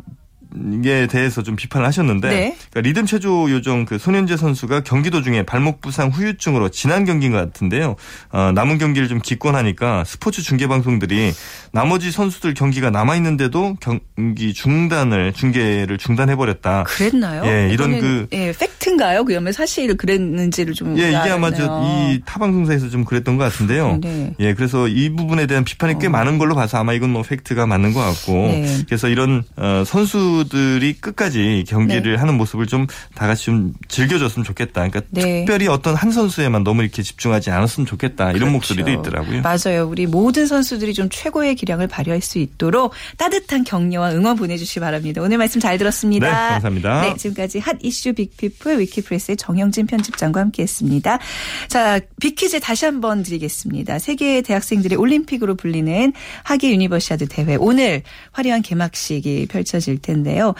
에 0.85 1.07
대해서 1.07 1.43
좀 1.43 1.55
비판을 1.55 1.87
하셨는데 1.87 2.29
네. 2.29 2.57
그러니까 2.71 2.81
리듬 2.81 3.05
체조 3.05 3.49
요정 3.49 3.85
그 3.85 3.97
손현재 3.97 4.35
선수가 4.35 4.81
경기 4.81 5.09
도중에 5.09 5.43
발목 5.43 5.79
부상 5.79 6.09
후유증으로 6.09 6.69
지난 6.69 7.05
경기인 7.05 7.31
것 7.31 7.37
같은데요. 7.37 7.95
어, 8.31 8.51
남은 8.53 8.77
경기를 8.77 9.07
좀 9.07 9.19
기권하니까 9.19 10.03
스포츠 10.05 10.41
중계 10.41 10.67
방송들이 10.67 11.31
나머지 11.71 12.11
선수들 12.11 12.53
경기가 12.53 12.89
남아 12.89 13.15
있는데도 13.17 13.75
경기 13.79 14.53
중단을 14.53 15.33
중계를 15.33 15.97
중단해 15.97 16.35
버렸다. 16.35 16.83
그랬나요? 16.83 17.45
예, 17.45 17.69
이런 17.71 17.99
그 17.99 18.27
예, 18.33 18.51
팩트인가요? 18.51 19.23
그러면 19.23 19.53
사실 19.53 19.95
그랬는지를 19.95 20.73
좀 20.73 20.97
예, 20.97 21.09
이게 21.09 21.29
아마 21.29 21.49
이 21.49 22.21
타방송사에서 22.25 22.89
좀 22.89 23.05
그랬던 23.05 23.37
것 23.37 23.45
같은데요. 23.45 23.99
네. 24.01 24.33
예, 24.39 24.53
그래서 24.53 24.87
이 24.87 25.09
부분에 25.09 25.47
대한 25.47 25.63
비판이 25.63 25.99
꽤 25.99 26.07
어. 26.07 26.09
많은 26.09 26.37
걸로 26.37 26.55
봐서 26.55 26.77
아마 26.77 26.93
이건 26.93 27.11
뭐 27.11 27.21
팩트가 27.23 27.65
맞는 27.65 27.93
것 27.93 28.01
같고 28.01 28.33
네. 28.33 28.83
그래서 28.85 29.07
이런 29.07 29.43
어, 29.55 29.83
선수 29.85 30.40
선수들이 30.41 30.93
끝까지 30.93 31.65
경기를 31.67 32.13
네. 32.13 32.17
하는 32.17 32.35
모습을 32.35 32.67
좀 32.67 32.87
다 33.15 33.27
같이 33.27 33.45
좀 33.45 33.73
즐겨줬으면 33.87 34.43
좋겠다. 34.43 34.87
그러니까 34.87 35.01
네. 35.09 35.39
특별히 35.39 35.67
어떤 35.67 35.95
한 35.95 36.11
선수에만 36.11 36.63
너무 36.63 36.81
이렇게 36.81 37.03
집중하지 37.03 37.51
않았으면 37.51 37.85
좋겠다. 37.85 38.31
이런 38.31 38.39
그렇죠. 38.39 38.51
목소리도 38.53 38.91
있더라고요. 38.91 39.41
맞아요. 39.41 39.87
우리 39.87 40.07
모든 40.07 40.47
선수들이 40.47 40.93
좀 40.93 41.09
최고의 41.11 41.55
기량을 41.55 41.87
발휘할 41.87 42.21
수 42.21 42.39
있도록 42.39 42.93
따뜻한 43.17 43.63
격려와 43.63 44.11
응원 44.13 44.37
보내주시기 44.37 44.79
바랍니다. 44.79 45.21
오늘 45.21 45.37
말씀 45.37 45.59
잘 45.59 45.77
들었습니다. 45.77 46.25
네, 46.25 46.31
감사합니다. 46.31 47.01
네, 47.01 47.15
지금까지 47.17 47.59
핫 47.59 47.77
이슈 47.81 48.13
빅피플 48.13 48.79
위키프레스의 48.79 49.37
정영진 49.37 49.87
편집장과 49.87 50.39
함께했습니다. 50.39 51.19
자, 51.67 51.99
빅퀴즈 52.19 52.59
다시 52.59 52.85
한번 52.85 53.23
드리겠습니다. 53.23 53.99
세계 53.99 54.41
대학생들의 54.41 54.97
올림픽으로 54.97 55.55
불리는 55.55 56.13
하계 56.43 56.71
유니버시아드 56.71 57.27
대회 57.27 57.55
오늘 57.59 58.03
화려한 58.31 58.61
개막식이 58.61 59.47
펼쳐질 59.49 59.99
텐데. 59.99 60.30
있는데요. 60.31 60.53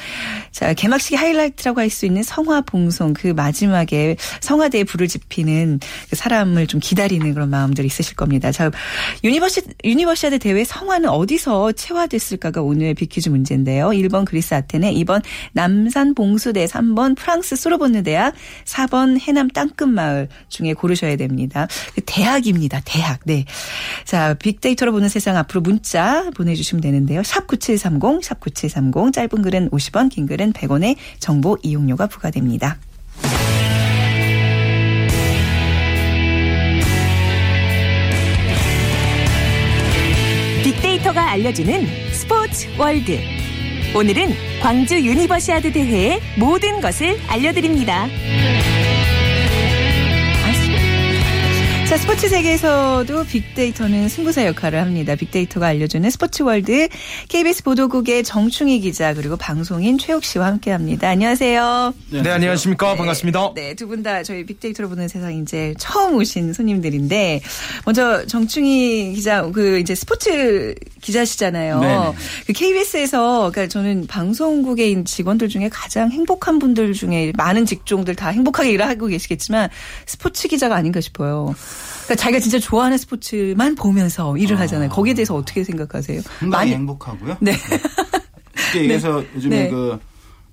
자, 0.52 0.74
개막식 0.74 1.18
하이라이트라고 1.18 1.80
할 1.80 1.92
수 1.92 2.06
있는 2.06 2.24
성화 2.24 2.62
봉송 2.62 3.12
그 3.12 3.28
마지막에 3.28 4.16
성화대에 4.40 4.86
불을 4.86 5.10
지피는 5.10 5.82
그 6.10 6.16
사람을 6.16 6.68
좀 6.68 6.80
기다리는 6.80 7.34
그런 7.34 7.50
마음들이 7.50 7.88
있으실 7.88 8.16
겁니다. 8.16 8.50
자, 8.54 8.72
유니버시 9.26 9.62
유니버시아드 9.84 10.40
대회 10.40 10.64
성화는 10.64 11.10
어디서 11.10 11.74
채화됐을까가 11.74 12.62
오늘 12.62 12.94
빅퀴즈 12.94 13.28
문제인데요. 13.28 13.90
1번 13.90 14.24
그리스 14.24 14.54
아테네, 14.54 14.94
2번 14.94 15.22
남산 15.52 16.16
봉수대, 16.16 16.66
3번 16.66 17.18
프랑스 17.18 17.58
소르본느 17.58 18.04
대학, 18.04 18.34
4번 18.64 19.20
해남 19.20 19.50
땅끝 19.50 19.90
마을 19.90 20.30
중에 20.48 20.74
고르셔야 20.74 21.18
됩니다. 21.18 21.68
그 21.94 22.02
대학입니다. 22.06 22.82
대학. 22.86 23.20
네. 23.26 23.46
자, 24.06 24.34
빅데이터로 24.36 24.94
보는 24.94 25.10
세상 25.10 25.36
앞으로 25.36 25.62
문자 25.62 26.30
보내 26.36 26.56
주시면 26.56 26.82
되는데요. 26.82 27.22
샵 27.24 27.48
9730, 27.48 28.24
샵 28.24 28.40
9730, 28.40 29.12
짧은 29.14 29.42
글은 29.42 29.61
50원, 29.70 30.10
긴 30.10 30.26
글은 30.26 30.54
100원의 30.54 30.96
정보 31.20 31.58
이용료가 31.62 32.08
부과됩니다. 32.08 32.78
빅데이터가 40.64 41.32
알려주는 41.32 41.88
스포츠 42.14 42.68
월드. 42.78 43.20
오늘은 43.94 44.34
광주 44.62 44.96
유니버시아드 44.96 45.74
대회의 45.74 46.22
모든 46.38 46.80
것을 46.80 47.20
알려드립니다. 47.28 48.08
자, 51.92 51.98
스포츠 51.98 52.30
세계에서도 52.30 53.26
빅데이터는 53.26 54.08
승부사 54.08 54.46
역할을 54.46 54.80
합니다. 54.80 55.14
빅데이터가 55.14 55.68
알려주는 55.68 56.10
스포츠 56.10 56.42
월드 56.42 56.88
KBS 57.28 57.64
보도국의 57.64 58.24
정충희 58.24 58.80
기자 58.80 59.14
그리고 59.14 59.36
방송인 59.36 59.98
최욱 59.98 60.24
씨와 60.24 60.46
함께합니다. 60.46 61.10
안녕하세요. 61.10 61.94
네, 62.12 62.22
네 62.22 62.30
안녕하십니까. 62.32 62.94
네, 62.94 62.98
반갑습니다. 62.98 63.52
네, 63.56 63.74
두 63.74 63.88
분 63.88 64.04
다 64.04 64.24
저희 64.24 64.46
빅데이터로 64.46 64.88
보는 64.88 65.10
세상 65.10 65.36
이제 65.36 65.74
처음 65.78 66.16
오신 66.16 66.54
손님들인데 66.54 67.42
먼저 67.84 68.26
정충희 68.26 69.12
기자 69.16 69.42
그 69.52 69.78
이제 69.80 69.94
스포츠 69.94 70.74
기자시잖아요. 71.02 71.80
네네. 71.82 72.14
그 72.48 72.54
KBS에서 72.54 73.52
그러니까 73.52 73.68
저는 73.68 74.08
방송국에 74.08 74.88
있는 74.88 75.04
직원들 75.04 75.50
중에 75.50 75.68
가장 75.68 76.10
행복한 76.10 76.58
분들 76.58 76.94
중에 76.94 77.34
많은 77.36 77.66
직종들 77.66 78.16
다 78.16 78.30
행복하게 78.30 78.72
일하고 78.72 79.08
계시겠지만 79.08 79.70
스포츠 80.06 80.48
기자가 80.48 80.78
아닌가 80.78 81.02
싶어요. 81.02 81.54
그러니까 82.04 82.16
자기가 82.16 82.40
진짜 82.40 82.60
좋아하는 82.60 82.98
스포츠만 82.98 83.76
보면서 83.76 84.36
일을 84.38 84.58
아. 84.58 84.62
하잖아요. 84.62 84.90
거기에 84.90 85.14
대해서 85.14 85.36
어떻게 85.36 85.64
생각하세요? 85.64 86.22
많이 86.42 86.72
행복하고요. 86.74 87.38
네. 87.40 87.54
쉽게 88.58 88.82
얘기해서 88.82 89.22
네. 89.22 89.28
요즘에 89.36 89.64
네. 89.64 89.70
그 89.70 90.00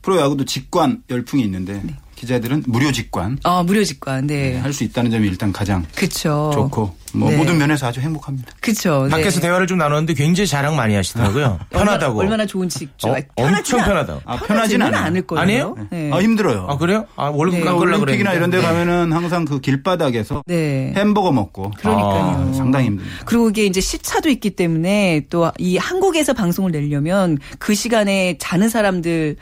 프로야구도 0.03 0.45
직관 0.45 1.03
열풍이 1.11 1.43
있는데 1.45 1.81
네. 1.85 1.97
기자들은 2.15 2.65
무료 2.67 2.91
직관. 2.91 3.39
어, 3.45 3.63
무료 3.63 3.85
직관. 3.85 4.27
네. 4.27 4.53
네할 4.53 4.73
수 4.73 4.85
있다는 4.85 5.11
점이 5.11 5.29
일단 5.29 5.53
가장 5.53 5.85
그쵸. 5.95 6.51
좋고 6.53 6.95
뭐 7.15 7.31
네. 7.31 7.37
모든 7.37 7.59
면에서 7.59 7.87
아주 7.87 8.01
행복합니다. 8.01 8.53
그렇죠. 8.61 9.05
네. 9.05 9.11
밖에서 9.11 9.41
대화를 9.41 9.67
좀 9.67 9.79
나눴는데 9.79 10.15
굉장히 10.15 10.47
자랑 10.47 10.77
많이 10.77 10.95
하시더라고요. 10.95 11.59
편하다고. 11.71 12.21
얼마나, 12.21 12.47
좋은 12.47 12.69
직종. 12.69 13.11
어, 13.13 13.17
엄청 13.37 13.81
편하다. 13.85 14.21
아, 14.25 14.37
편하지는 14.39 14.95
않을 14.95 15.23
거예요. 15.27 15.43
아니에요? 15.43 15.77
네. 15.91 16.11
아 16.13 16.21
힘들어요. 16.21 16.67
아 16.69 16.77
그래요? 16.79 17.07
아 17.17 17.27
월급 17.27 17.59
네. 17.61 17.65
깎으려고 17.65 18.03
올림픽이나 18.03 18.33
이런 18.35 18.51
데 18.51 18.61
가면은 18.61 19.13
항상 19.13 19.45
그 19.45 19.61
길바닥에서 19.61 20.43
네. 20.47 20.93
햄버거 20.97 21.33
먹고 21.33 21.73
그러니까요. 21.79 22.49
아, 22.51 22.53
상당히 22.55 22.87
힘듭니다. 22.87 23.17
그리고 23.25 23.49
이게 23.51 23.67
이제 23.67 23.81
시차도 23.81 24.29
있기 24.31 24.51
때문에 24.51 25.27
또 25.31 25.49
이 25.59 25.77
한국에서 25.77 26.35
방송을 26.35 26.73
내려면 26.73 27.39
그 27.59 27.75
시간에 27.75 28.37
자는 28.39 28.69
사람들을 28.69 29.37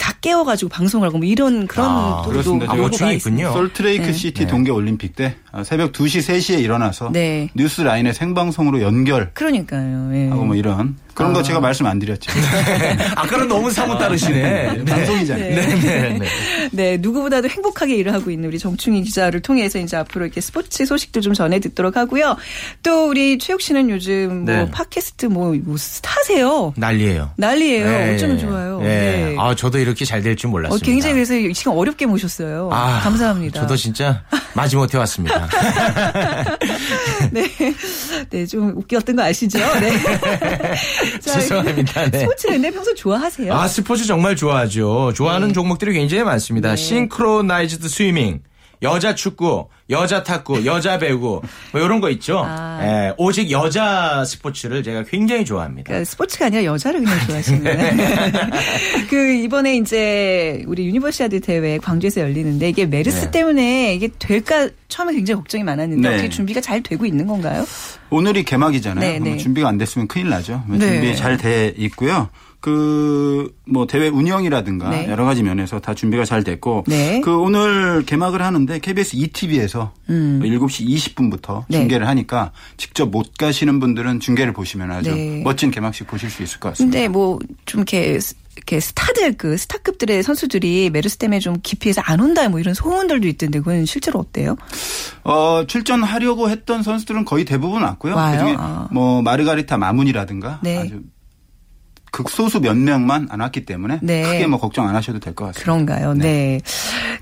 다 0.00 0.12
깨워 0.20 0.44
가지고 0.44 0.68
방송을 0.68 1.06
하고 1.08 1.18
뭐 1.18 1.26
이런 1.26 1.66
그런 1.66 1.86
아, 1.88 2.22
또 2.24 2.30
그렇습니다. 2.30 2.72
아, 2.72 2.76
요구가 2.76 3.12
있군요. 3.12 3.52
솔트레이크 3.52 4.06
네. 4.06 4.12
시티 4.12 4.46
동계 4.46 4.70
올림픽 4.70 5.14
때 5.16 5.36
새벽 5.62 5.92
2시 5.92 6.18
3시에 6.18 6.60
일어나서 6.60 7.12
뉴스라인에 7.54 8.14
생방송으로 8.14 8.80
연결. 8.82 9.30
그러니까요. 9.34 10.10
예. 10.14 10.28
하고 10.28 10.44
뭐 10.44 10.56
이런 10.56 10.96
그런 11.14 11.32
거 11.32 11.40
아. 11.40 11.42
제가 11.42 11.60
말씀 11.60 11.86
안 11.86 11.98
드렸죠. 11.98 12.32
아까는 13.14 13.46
너무 13.46 13.70
사뭇 13.70 13.98
다르시네. 13.98 14.72
네. 14.72 14.84
방송이잖아요. 14.84 15.54
네. 15.54 16.18
네. 16.18 16.26
네. 16.72 16.84
네. 16.84 16.84
네. 16.84 16.96
누구보다도 16.98 17.48
행복하게 17.48 17.94
일을 17.96 18.12
하고 18.12 18.30
있는 18.30 18.48
우리 18.48 18.58
정충희 18.58 19.02
기자를 19.02 19.40
통해서 19.40 19.78
이제 19.78 19.96
앞으로 19.96 20.24
이렇게 20.26 20.40
스포츠 20.40 20.84
소식도 20.86 21.20
좀 21.20 21.32
전해 21.32 21.58
듣도록 21.60 21.96
하고요. 21.96 22.36
또 22.82 23.08
우리 23.08 23.38
최욱 23.38 23.60
씨는 23.60 23.90
요즘 23.90 24.44
뭐 24.44 24.54
네. 24.54 24.70
팟캐스트 24.70 25.26
뭐, 25.26 25.54
뭐 25.64 25.76
스타세요. 25.76 26.72
난리예요. 26.76 27.30
난리예요. 27.36 27.86
네. 27.86 28.14
어쩌면 28.14 28.38
좋아요. 28.38 28.80
네. 28.80 29.34
아, 29.38 29.54
저도 29.54 29.78
이렇게 29.78 30.04
잘 30.04 30.22
될 30.22 30.36
줄 30.36 30.50
몰랐습니다. 30.50 30.84
어, 30.84 30.84
굉장히 30.84 31.14
그래서 31.14 31.34
이 31.34 31.52
시간 31.54 31.74
어렵게 31.74 32.06
모셨어요. 32.06 32.70
아, 32.72 33.00
감사합니다. 33.02 33.60
저도 33.60 33.76
진짜 33.76 34.22
마지못해 34.54 34.98
왔습니다. 34.98 35.48
네. 37.30 37.50
네, 38.30 38.46
좀 38.46 38.72
웃겼던 38.76 39.16
거 39.16 39.22
아시죠? 39.22 39.58
네. 39.80 39.92
자, 41.20 41.32
죄송합니다. 41.40 42.10
네. 42.10 42.20
스포츠는 42.20 42.62
데 42.62 42.70
평소 42.70 42.94
좋아하세요? 42.94 43.52
아, 43.52 43.68
스포츠 43.68 44.06
정말 44.06 44.36
좋아하죠. 44.36 45.12
좋아하는 45.14 45.48
네. 45.48 45.54
종목들이 45.54 45.92
굉장히 45.92 46.22
많습니다. 46.24 46.53
네. 46.60 46.76
싱크로나이즈드 46.76 47.88
스위밍, 47.88 48.40
여자 48.82 49.14
축구, 49.14 49.68
여자 49.90 50.22
탁구, 50.22 50.66
여자 50.66 50.98
배구 50.98 51.40
뭐 51.72 51.80
이런 51.80 52.00
거 52.00 52.10
있죠. 52.10 52.42
아. 52.44 52.80
예, 52.82 53.14
오직 53.16 53.50
여자 53.50 54.24
스포츠를 54.26 54.82
제가 54.82 55.04
굉장히 55.04 55.44
좋아합니다. 55.44 55.86
그러니까 55.86 56.10
스포츠가 56.10 56.46
아니라 56.46 56.64
여자를 56.64 57.00
그냥 57.00 57.18
좋아하시는. 57.26 57.62
네. 57.62 57.96
그 59.08 59.32
이번에 59.32 59.76
이제 59.76 60.62
우리 60.66 60.86
유니버시아드 60.86 61.40
대회 61.40 61.78
광주에서 61.78 62.20
열리는데 62.20 62.68
이게 62.68 62.84
메르스 62.86 63.26
네. 63.26 63.30
때문에 63.30 63.94
이게 63.94 64.08
될까 64.18 64.68
처음에 64.88 65.14
굉장히 65.14 65.36
걱정이 65.36 65.64
많았는데 65.64 66.06
네. 66.06 66.14
어떻게 66.14 66.28
준비가 66.28 66.60
잘 66.60 66.82
되고 66.82 67.06
있는 67.06 67.26
건가요? 67.26 67.64
오늘이 68.10 68.44
개막이잖아요. 68.44 69.00
네, 69.00 69.18
네. 69.18 69.36
준비가 69.38 69.68
안 69.68 69.78
됐으면 69.78 70.08
큰일 70.08 70.28
나죠. 70.28 70.62
네. 70.68 70.78
준비 70.78 71.16
잘 71.16 71.36
돼 71.38 71.74
있고요. 71.76 72.28
그 72.64 73.52
뭐 73.66 73.86
대회 73.86 74.08
운영이라든가 74.08 74.90
네. 74.90 75.08
여러 75.08 75.24
가지 75.24 75.42
면에서 75.42 75.80
다 75.80 75.94
준비가 75.94 76.24
잘 76.24 76.44
됐고 76.44 76.84
네. 76.86 77.20
그 77.22 77.36
오늘 77.36 78.04
개막을 78.04 78.42
하는데 78.42 78.78
KBS 78.78 79.16
2TV에서 79.16 79.92
음. 80.10 80.40
7시 80.42 80.86
20분부터 80.86 81.64
네. 81.68 81.78
중계를 81.78 82.06
하니까 82.08 82.52
직접 82.76 83.10
못 83.10 83.36
가시는 83.38 83.80
분들은 83.80 84.20
중계를 84.20 84.52
보시면 84.52 84.90
아주 84.90 85.14
네. 85.14 85.40
멋진 85.42 85.70
개막식 85.70 86.06
보실 86.06 86.30
수 86.30 86.42
있을 86.42 86.60
것 86.60 86.70
같습니다. 86.70 86.98
근데 86.98 87.08
뭐 87.08 87.38
좀 87.66 87.80
이렇게 87.80 88.18
이렇게 88.56 88.78
스타들 88.80 89.36
그 89.36 89.56
스타급들의 89.56 90.22
선수들이 90.22 90.90
메르스 90.90 91.16
때문에 91.16 91.40
좀 91.40 91.56
기피해서 91.62 92.02
안 92.04 92.20
온다 92.20 92.48
뭐 92.48 92.60
이런 92.60 92.72
소문들도 92.74 93.26
있던데 93.26 93.58
그건 93.58 93.84
실제로 93.84 94.20
어때요? 94.20 94.56
어 95.24 95.64
출전하려고 95.66 96.48
했던 96.50 96.82
선수들은 96.82 97.24
거의 97.24 97.44
대부분 97.44 97.82
왔고요. 97.82 98.14
와요? 98.14 98.32
그중에 98.32 98.54
아. 98.58 98.88
뭐 98.92 99.22
마르가리타 99.22 99.76
마문이라든가 99.78 100.60
네. 100.62 100.78
아주 100.78 101.00
극소수 102.14 102.60
몇 102.60 102.76
명만 102.76 103.26
안 103.30 103.40
왔기 103.40 103.64
때문에 103.66 103.98
네. 104.00 104.22
크게 104.22 104.46
뭐 104.46 104.60
걱정 104.60 104.86
안 104.88 104.94
하셔도 104.94 105.18
될 105.18 105.34
것 105.34 105.46
같습니다. 105.46 105.62
그런가요? 105.64 106.14
네. 106.14 106.22
네. 106.22 106.60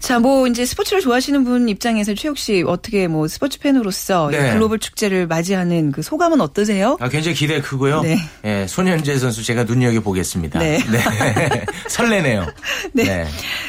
자, 0.01 0.19
뭐 0.19 0.47
이제 0.47 0.67
스포츠를 0.67 1.01
좋아하시는 1.01 1.45
분 1.45 1.67
입장에서 1.71 2.15
최욱 2.15 2.37
씨 2.37 2.63
어떻게 2.67 3.09
뭐 3.09 3.27
스포츠 3.27 3.59
팬으로서 3.59 4.29
네. 4.31 4.53
글로벌 4.53 4.79
축제를 4.79 5.27
맞이하는 5.27 5.93
그 5.93 6.03
소감은 6.03 6.43
어떠세요? 6.43 6.99
아, 7.01 7.09
굉장히 7.09 7.35
기대 7.37 7.61
크고요. 7.63 8.03
네. 8.03 8.19
네. 8.43 8.67
손연재 8.67 9.17
선수 9.17 9.43
제가 9.43 9.65
눈여겨 9.65 10.01
보겠습니다. 10.01 10.59
네. 10.59 10.79
네. 10.91 11.01
설레네요. 11.89 12.47
네. 12.93 13.05
네. 13.05 13.27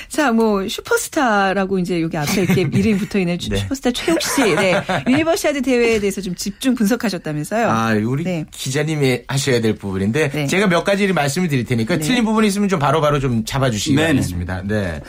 자, 0.10 0.32
뭐 0.34 0.68
슈퍼스타라고 0.68 1.80
이제 1.80 2.02
여기 2.02 2.18
앞에 2.18 2.42
이렇게 2.44 2.62
이름이 2.74 2.98
붙어 2.98 3.18
있는 3.20 3.38
네. 3.38 3.56
슈퍼스타 3.58 3.92
최욱 3.92 4.22
씨. 4.22 4.42
네. 4.56 4.76
유니버시아드 5.08 5.62
대회에 5.62 6.00
대해서 6.00 6.20
좀 6.20 6.36
집중 6.36 6.76
분석하셨다면서요? 6.76 7.70
아, 7.70 7.94
우리 8.06 8.24
네. 8.26 8.46
기자님이 8.52 9.22
하셔야 9.28 9.62
될 9.62 9.76
부분인데 9.76 10.30
네. 10.32 10.48
제가 10.48 10.68
몇 10.68 10.84
가지 10.84 11.13
를 11.14 11.16
말씀을 11.16 11.48
드릴 11.48 11.66
테니까 11.66 11.98
틀린 12.00 12.26
부분이 12.26 12.48
있으면 12.48 12.68
좀 12.68 12.80
바로바로 12.80 13.02
바로 13.02 13.20
좀 13.20 13.46
잡아주시기 13.46 13.96
바라겠습니다. 13.96 14.64
네. 14.66 15.02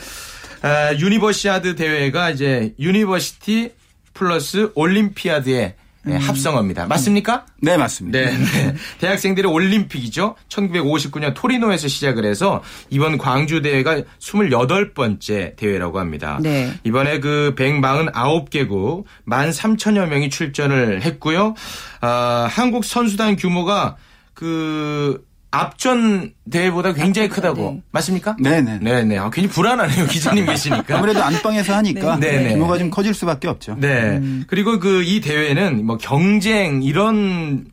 아, 0.61 0.93
유니버시아드 0.93 1.75
대회가 1.75 2.29
이제 2.29 2.73
university 2.79 3.71
플러스 4.13 4.71
올림피아드의 4.75 5.75
네, 6.05 6.13
음. 6.13 6.17
합성어입니다. 6.19 6.85
맞습니까? 6.85 7.45
네, 7.61 7.77
맞습니다. 7.77 8.19
네, 8.19 8.37
네. 8.37 8.75
대학생들의 9.01 9.51
올림픽이죠. 9.51 10.35
1959년 10.49 11.33
토리노에서 11.35 11.87
시작을 11.87 12.25
해서 12.25 12.61
이번 12.91 13.17
광주 13.17 13.63
대회가 13.63 14.01
28번째 14.19 15.55
대회라고 15.55 15.99
합니다. 15.99 16.37
네. 16.41 16.71
이번에 16.83 17.19
그 17.19 17.55
149개국 17.57 19.05
13,000여 19.27 20.07
명이 20.07 20.29
출전을 20.29 21.01
했고요. 21.01 21.55
아, 22.01 22.47
한국 22.51 22.85
선수단 22.85 23.35
규모가 23.35 23.97
그 24.35 25.25
앞전 25.61 26.33
대회보다 26.51 26.93
굉장히 26.93 27.29
크다고 27.29 27.61
네. 27.71 27.81
맞습니까? 27.91 28.35
네네. 28.41 28.79
네네. 28.79 29.17
아, 29.17 29.29
괜히 29.29 29.47
불안하네요 29.47 30.05
기자님 30.07 30.45
계시니까. 30.45 30.97
아무래도 30.97 31.23
안방에서 31.23 31.75
하니까 31.75 32.17
네. 32.17 32.39
네. 32.43 32.53
규모가 32.53 32.77
좀 32.77 32.89
커질 32.89 33.13
수밖에 33.13 33.47
없죠. 33.47 33.75
네. 33.79 34.17
음. 34.17 34.43
그리고 34.47 34.79
그 34.79 35.03
이 35.05 35.21
대회는 35.21 35.85
뭐 35.85 35.97
경쟁 35.97 36.81
이런 36.83 37.65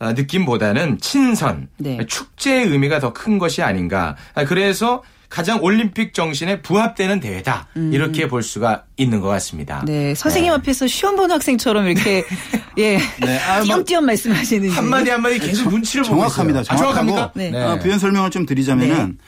아, 0.00 0.12
느낌보다는 0.12 0.98
친선 1.00 1.68
네. 1.78 1.98
축제의 2.06 2.66
의미가 2.68 3.00
더 3.00 3.12
큰 3.12 3.38
것이 3.38 3.62
아닌가. 3.62 4.16
아, 4.34 4.44
그래서 4.44 5.02
가장 5.28 5.62
올림픽 5.62 6.14
정신에 6.14 6.62
부합되는 6.62 7.20
대회다. 7.20 7.68
음. 7.76 7.92
이렇게 7.92 8.28
볼 8.28 8.42
수가 8.42 8.84
있는 8.96 9.20
것 9.20 9.28
같습니다. 9.28 9.82
네. 9.86 10.14
선생님 10.14 10.50
네. 10.50 10.56
앞에서 10.56 10.86
시험 10.86 11.16
보는 11.16 11.34
학생처럼 11.34 11.86
이렇게 11.86 12.24
예. 12.78 12.98
네. 13.20 13.38
아, 13.46 13.56
뭐 13.58 13.64
띄엄띄엄 13.64 14.06
말씀하시는 14.06 14.70
한마디 14.70 15.10
한마디 15.10 15.38
계속 15.38 15.68
눈치를 15.70 16.04
보고 16.04 16.16
정확합니다. 16.16 16.62
정확합니까? 16.62 17.32
네. 17.34 17.50
네. 17.50 17.62
아, 17.62 17.78
부연 17.78 17.98
설명을 17.98 18.30
좀 18.30 18.46
드리자면은 18.46 19.18
네. 19.18 19.24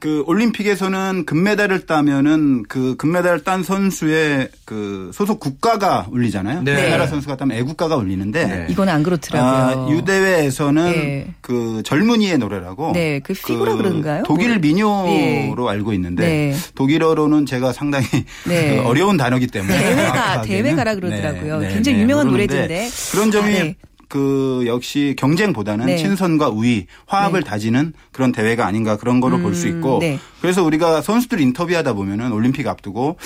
그 0.00 0.24
올림픽에서는 0.26 1.26
금메달을 1.26 1.84
따면은 1.84 2.64
그 2.68 2.96
금메달을 2.96 3.44
딴 3.44 3.62
선수의 3.62 4.48
그 4.64 5.10
소속 5.12 5.38
국가가 5.40 6.06
울리잖아요. 6.10 6.62
네. 6.62 6.72
우리나라 6.72 7.06
선수가 7.06 7.36
따면 7.36 7.58
애국가가 7.58 7.96
울리는데 7.96 8.46
네. 8.46 8.66
이건 8.70 8.88
안 8.88 9.02
그렇더라고요. 9.02 9.50
아, 9.50 9.90
유대회에서는 9.90 10.90
네. 10.90 11.34
그 11.42 11.82
젊은이의 11.84 12.38
노래라고 12.38 12.92
네, 12.94 13.20
그 13.20 13.34
피구라 13.34 13.72
그 13.72 13.78
그런가요? 13.82 14.22
독일 14.24 14.58
민요로 14.58 15.04
네. 15.06 15.52
알고 15.68 15.92
있는데 15.92 16.26
네. 16.26 16.56
독일어로는 16.74 17.44
제가 17.44 17.74
상당히 17.74 18.06
네. 18.46 18.76
그 18.80 18.88
어려운 18.88 19.18
단어기 19.18 19.48
때문에 19.48 19.78
대회가 19.78 20.40
대회가라 20.40 20.94
그러더라고요. 20.94 21.60
굉장히 21.60 22.00
유명한 22.00 22.26
노래인데 22.28 22.88
그런 23.12 23.30
점이 23.30 23.54
아, 23.54 23.89
그 24.10 24.64
역시 24.66 25.14
경쟁보다는 25.16 25.86
네. 25.86 25.96
친선과 25.96 26.48
우위, 26.48 26.86
화합을 27.06 27.42
네. 27.42 27.48
다지는 27.48 27.92
그런 28.10 28.32
대회가 28.32 28.66
아닌가 28.66 28.96
그런 28.96 29.20
거로 29.20 29.36
음, 29.36 29.42
볼수 29.42 29.68
있고 29.68 30.00
네. 30.00 30.18
그래서 30.42 30.64
우리가 30.64 31.00
선수들 31.00 31.40
인터뷰하다 31.40 31.92
보면은 31.92 32.32
올림픽 32.32 32.66
앞두고 32.66 33.16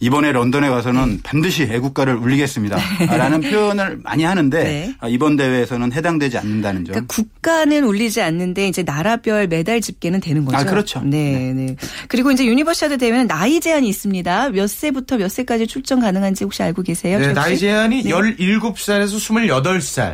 이번에 0.00 0.32
런던에 0.32 0.70
가서는 0.70 1.08
네. 1.08 1.18
반드시 1.22 1.64
애국가를 1.64 2.16
울리겠습니다. 2.16 2.78
라는 3.06 3.42
표현을 3.42 3.98
많이 4.02 4.24
하는데 4.24 4.64
네. 4.64 4.94
아, 4.98 5.08
이번 5.08 5.36
대회에서는 5.36 5.92
해당되지 5.92 6.38
않는다는 6.38 6.86
점. 6.86 6.94
그러니까 6.94 7.14
국가는 7.14 7.84
울리지 7.84 8.22
않는데 8.22 8.66
이제 8.66 8.82
나라별 8.82 9.46
메달 9.48 9.82
집계는 9.82 10.20
되는 10.20 10.46
거죠. 10.46 10.56
아, 10.56 10.64
그렇죠. 10.64 11.02
네, 11.02 11.32
네. 11.32 11.52
네. 11.52 11.76
그리고 12.08 12.32
이제 12.32 12.46
유니버시아드 12.46 12.96
대회는 12.96 13.26
나이 13.26 13.60
제한이 13.60 13.86
있습니다. 13.88 14.50
몇 14.50 14.70
세부터 14.70 15.18
몇 15.18 15.30
세까지 15.30 15.66
출전 15.66 16.00
가능한지 16.00 16.44
혹시 16.44 16.62
알고 16.62 16.82
계세요? 16.82 17.18
네, 17.18 17.34
나이 17.34 17.58
제한이 17.58 18.04
네. 18.04 18.10
17살에서 18.10 19.18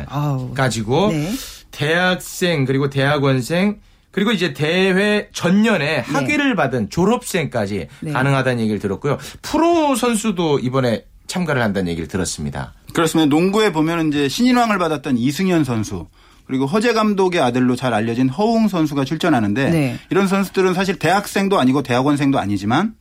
28살까지고 0.05 1.11
네. 1.11 1.31
대학생 1.71 2.65
그리고 2.65 2.89
대학원생 2.89 3.77
그리고 4.11 4.31
이제 4.31 4.53
대회 4.53 5.29
전년에 5.33 5.85
네. 5.85 5.99
학위를 6.01 6.55
받은 6.55 6.89
졸업생까지 6.89 7.87
네. 8.01 8.11
가능하다는 8.11 8.59
얘기를 8.61 8.79
들었고요. 8.79 9.17
프로 9.41 9.95
선수도 9.95 10.59
이번에 10.59 11.05
참가를 11.27 11.61
한다는 11.61 11.89
얘기를 11.89 12.07
들었습니다. 12.07 12.73
그렇습니다. 12.93 13.29
농구에 13.29 13.71
보면 13.71 14.07
이제 14.07 14.27
신인왕을 14.29 14.77
받았던 14.77 15.17
이승현 15.17 15.63
선수 15.65 16.07
그리고 16.45 16.65
허재 16.65 16.93
감독의 16.93 17.41
아들로 17.41 17.75
잘 17.75 17.93
알려진 17.93 18.29
허웅 18.29 18.69
선수가 18.69 19.03
출전하는데 19.03 19.69
네. 19.69 19.99
이런 20.09 20.27
선수들은 20.27 20.73
사실 20.73 20.97
대학생도 20.97 21.59
아니고 21.59 21.83
대학원생도 21.83 22.39
아니지만 22.39 22.95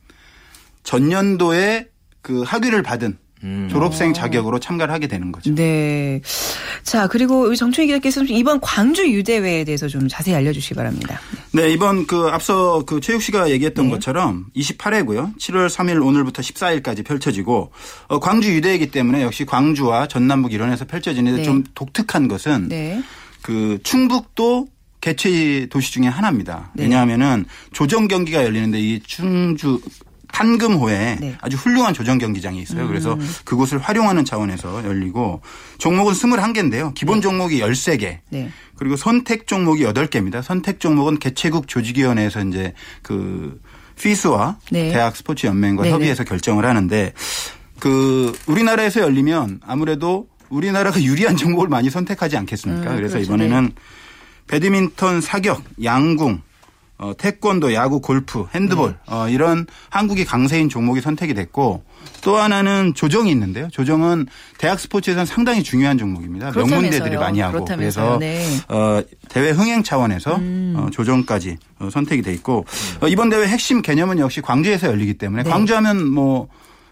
전년도에 0.82 1.88
그 2.20 2.42
학위를 2.42 2.82
받은 2.82 3.18
음. 3.46 3.68
졸업생 3.70 4.12
자격으로 4.12 4.58
참가를 4.58 4.92
하게 4.92 5.06
되는 5.06 5.30
거죠. 5.30 5.54
네. 5.54 6.20
자, 6.82 7.06
그리고 7.06 7.42
우리 7.42 7.56
정춘희 7.56 7.86
기자께서 7.86 8.24
이번 8.24 8.60
광주 8.60 9.08
유대회에 9.08 9.64
대해서 9.64 9.86
좀 9.86 10.08
자세히 10.08 10.34
알려주시기 10.34 10.74
바랍니다. 10.74 11.20
네, 11.52 11.70
이번 11.70 12.06
그 12.06 12.28
앞서 12.30 12.82
그 12.84 13.00
최욱 13.00 13.22
씨가 13.22 13.50
얘기했던 13.50 13.86
네. 13.86 13.92
것처럼 13.92 14.46
28회고요. 14.56 15.36
7월 15.38 15.68
3일 15.68 16.04
오늘부터 16.04 16.42
14일까지 16.42 17.04
펼쳐지고 17.04 17.72
어, 18.08 18.18
광주 18.18 18.52
유대이기 18.52 18.90
때문에 18.90 19.22
역시 19.22 19.46
광주와 19.46 20.08
전남북 20.08 20.52
일원에서 20.52 20.84
펼쳐지는데 20.84 21.38
네. 21.38 21.44
좀 21.44 21.62
독특한 21.74 22.26
것은 22.26 22.68
네. 22.68 23.00
그 23.42 23.78
충북도 23.84 24.66
개최 25.00 25.66
도시 25.70 25.92
중에 25.92 26.06
하나입니다. 26.08 26.70
네. 26.74 26.84
왜냐하면은 26.84 27.44
조정 27.72 28.08
경기가 28.08 28.42
열리는데 28.42 28.80
이 28.80 29.00
충주 29.00 29.80
판금호에 30.36 31.16
네. 31.18 31.34
아주 31.40 31.56
훌륭한 31.56 31.94
조정 31.94 32.18
경기장이 32.18 32.60
있어요. 32.60 32.82
음. 32.82 32.88
그래서 32.88 33.18
그곳을 33.46 33.78
활용하는 33.78 34.26
차원에서 34.26 34.84
열리고 34.84 35.40
종목은 35.78 36.12
21개인데요. 36.12 36.92
기본 36.92 37.16
네. 37.16 37.20
종목이 37.22 37.60
13개. 37.60 38.18
네. 38.28 38.50
그리고 38.76 38.96
선택 38.96 39.46
종목이 39.46 39.84
8개입니다. 39.84 40.42
선택 40.42 40.78
종목은 40.78 41.20
개최국 41.20 41.68
조직위원회에서 41.68 42.42
이제 42.44 42.74
그 43.00 43.58
피스와 43.98 44.58
네. 44.70 44.92
대학 44.92 45.16
스포츠 45.16 45.46
연맹과 45.46 45.84
네네. 45.84 45.94
협의해서 45.94 46.24
결정을 46.24 46.66
하는데 46.66 47.14
그 47.78 48.36
우리나라에서 48.46 49.00
열리면 49.00 49.60
아무래도 49.66 50.28
우리나라가 50.50 51.02
유리한 51.02 51.38
종목을 51.38 51.68
많이 51.68 51.88
선택하지 51.88 52.36
않겠습니까? 52.36 52.90
음, 52.90 52.96
그래서 52.96 53.14
그렇죠. 53.14 53.32
이번에는 53.32 53.64
네. 53.64 53.74
배드민턴, 54.48 55.22
사격, 55.22 55.64
양궁, 55.82 56.42
어, 56.98 57.12
태권도, 57.16 57.74
야구, 57.74 58.00
골프, 58.00 58.46
핸드볼 58.54 58.90
네. 58.90 58.96
어, 59.06 59.28
이런 59.28 59.66
한국의 59.90 60.24
강세인 60.24 60.68
종목이 60.68 61.00
선택이 61.00 61.34
됐고 61.34 61.82
또 62.22 62.36
하나는 62.36 62.94
조정이 62.94 63.30
있는데요. 63.30 63.68
조정은 63.70 64.26
대학 64.58 64.80
스포츠에서는 64.80 65.26
상당히 65.26 65.62
중요한 65.62 65.98
종목입니다. 65.98 66.52
명문대들이 66.52 67.16
많이 67.16 67.40
하고 67.40 67.64
그래서 67.64 68.18
네. 68.18 68.42
어, 68.68 69.02
대회 69.28 69.50
흥행 69.50 69.82
차원에서 69.82 70.36
음. 70.36 70.74
어, 70.76 70.90
조정까지 70.90 71.58
어, 71.80 71.90
선택이 71.90 72.22
돼 72.22 72.32
있고 72.32 72.64
어, 73.00 73.08
이번 73.08 73.28
대회 73.28 73.46
핵심 73.46 73.82
개념은 73.82 74.18
역시 74.18 74.40
광주에서 74.40 74.86
열리기 74.88 75.14
때문에 75.14 75.42
네. 75.42 75.50
광주하면 75.50 76.08
뭐 76.08 76.48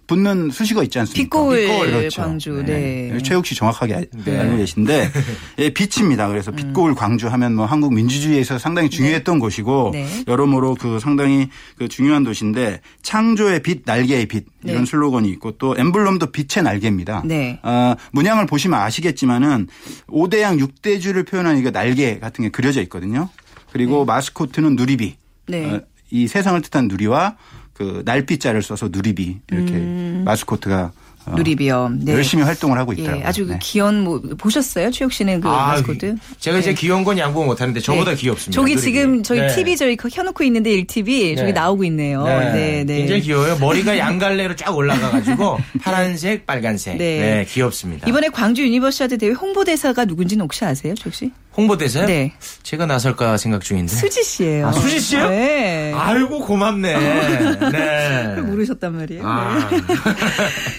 붙는 0.07 0.51
수식어 0.51 0.83
있지 0.85 0.99
않습니까? 0.99 1.23
빛고울, 1.23 1.61
빛고울 1.61 1.91
그렇죠. 1.91 2.23
광주. 2.23 2.63
네. 2.65 3.11
네. 3.13 3.23
최욱 3.23 3.47
씨 3.47 3.55
정확하게 3.55 4.07
네. 4.25 4.39
알고 4.39 4.57
계신데 4.59 5.11
예, 5.59 5.71
빛입니다. 5.71 6.29
그래서 6.29 6.51
음. 6.51 6.57
빛고울 6.57 6.95
광주 6.95 7.29
하면 7.29 7.55
뭐 7.55 7.67
한국 7.67 7.95
민주주의에서 7.95 8.59
상당히 8.59 8.91
중요했던 8.91 9.37
네. 9.37 9.41
곳이고 9.41 9.91
네. 9.93 10.07
여러모로 10.27 10.77
그 10.77 10.99
상당히 10.99 11.49
그 11.77 11.89
중요한 11.89 12.25
도시인데 12.25 12.81
창조의 13.03 13.63
빛, 13.63 13.83
날개의 13.85 14.27
빛 14.27 14.47
이런 14.65 14.85
네. 14.85 14.91
슬로건이 14.91 15.29
있고 15.31 15.53
또 15.53 15.75
엠블럼도 15.79 16.33
빛의 16.33 16.65
날개입니다. 16.65 17.23
네. 17.25 17.59
어, 17.63 17.95
문양을 18.13 18.47
보시면 18.47 18.79
아시겠지만은 18.81 19.69
5대양 20.09 20.61
6대주를 20.61 21.27
표현한 21.27 21.59
이거 21.59 21.71
날개 21.71 22.19
같은 22.19 22.45
게 22.45 22.51
그려져 22.51 22.81
있거든요. 22.83 23.29
그리고 23.73 23.99
네. 23.99 24.05
마스코트는 24.07 24.77
누리비. 24.77 25.17
네. 25.49 25.71
어, 25.71 25.81
이 26.11 26.29
세상을 26.29 26.61
뜻한 26.63 26.89
누리와 26.89 27.37
그 27.75 28.03
날빛자를 28.05 28.63
써서 28.63 28.89
누리비 28.91 29.39
이렇게 29.51 29.73
음. 29.73 30.23
마스코트가 30.25 30.93
어, 31.27 31.33
누리비요. 31.37 31.91
네. 32.01 32.13
열심히 32.13 32.45
활동을 32.45 32.77
하고 32.79 32.93
있더라고요. 32.93 33.23
예, 33.23 33.27
아주 33.27 33.47
그 33.47 33.53
네. 33.53 33.59
귀여운 33.63 34.01
뭐 34.01 34.21
보셨어요? 34.37 34.91
최욱 34.91 35.11
씨는 35.13 35.41
그 35.41 35.49
아, 35.49 35.69
마스코트? 35.69 36.17
제가 36.39 36.59
이제 36.59 36.71
네. 36.71 36.75
귀여운 36.75 37.03
건 37.03 37.17
양보 37.17 37.45
못 37.45 37.61
하는데 37.61 37.81
저보다 37.81 38.11
네. 38.11 38.17
귀엽습니다. 38.17 38.61
저기 38.61 38.75
누리비. 38.75 38.83
지금 38.83 39.23
저희 39.23 39.41
네. 39.41 39.49
TV 39.55 39.77
저희 39.77 39.97
켜놓고 39.97 40.45
있는데 40.45 40.71
1TV 40.83 41.37
저기 41.39 41.53
나오고 41.55 41.85
있네요. 41.85 42.25
네. 42.25 42.85
네. 42.85 42.99
굉장히 42.99 43.23
귀여워요. 43.23 43.57
머리가 43.59 43.97
양갈래로 43.99 44.55
쫙 44.57 44.77
올라가 44.77 45.11
가지고 45.11 45.59
파란색, 45.81 46.45
빨간색. 46.47 46.99
네. 46.99 47.47
귀엽습니다. 47.49 48.07
이번에 48.07 48.29
광주 48.29 48.63
유니버시아드 48.63 49.17
대회 49.17 49.31
홍보대사가 49.31 50.05
누군지는 50.05 50.45
혹시 50.45 50.65
아세요, 50.67 50.95
최욱 50.95 51.15
씨? 51.15 51.33
홍보대사요? 51.57 52.07
네. 52.07 52.33
제가 52.63 52.87
나설까 52.87 53.37
생각 53.37 53.63
중인데. 53.63 53.95
수지 53.95 54.23
씨예요. 54.25 54.67
아, 54.69 54.73
수지 54.73 54.99
씨요? 54.99 55.29
네. 55.29 55.93
아이고 55.95 56.41
고맙네. 56.41 57.71
네. 57.71 58.41
모르셨단 58.43 58.95
말이에요. 58.97 59.23
아. 59.25 59.69
네. 59.71 59.79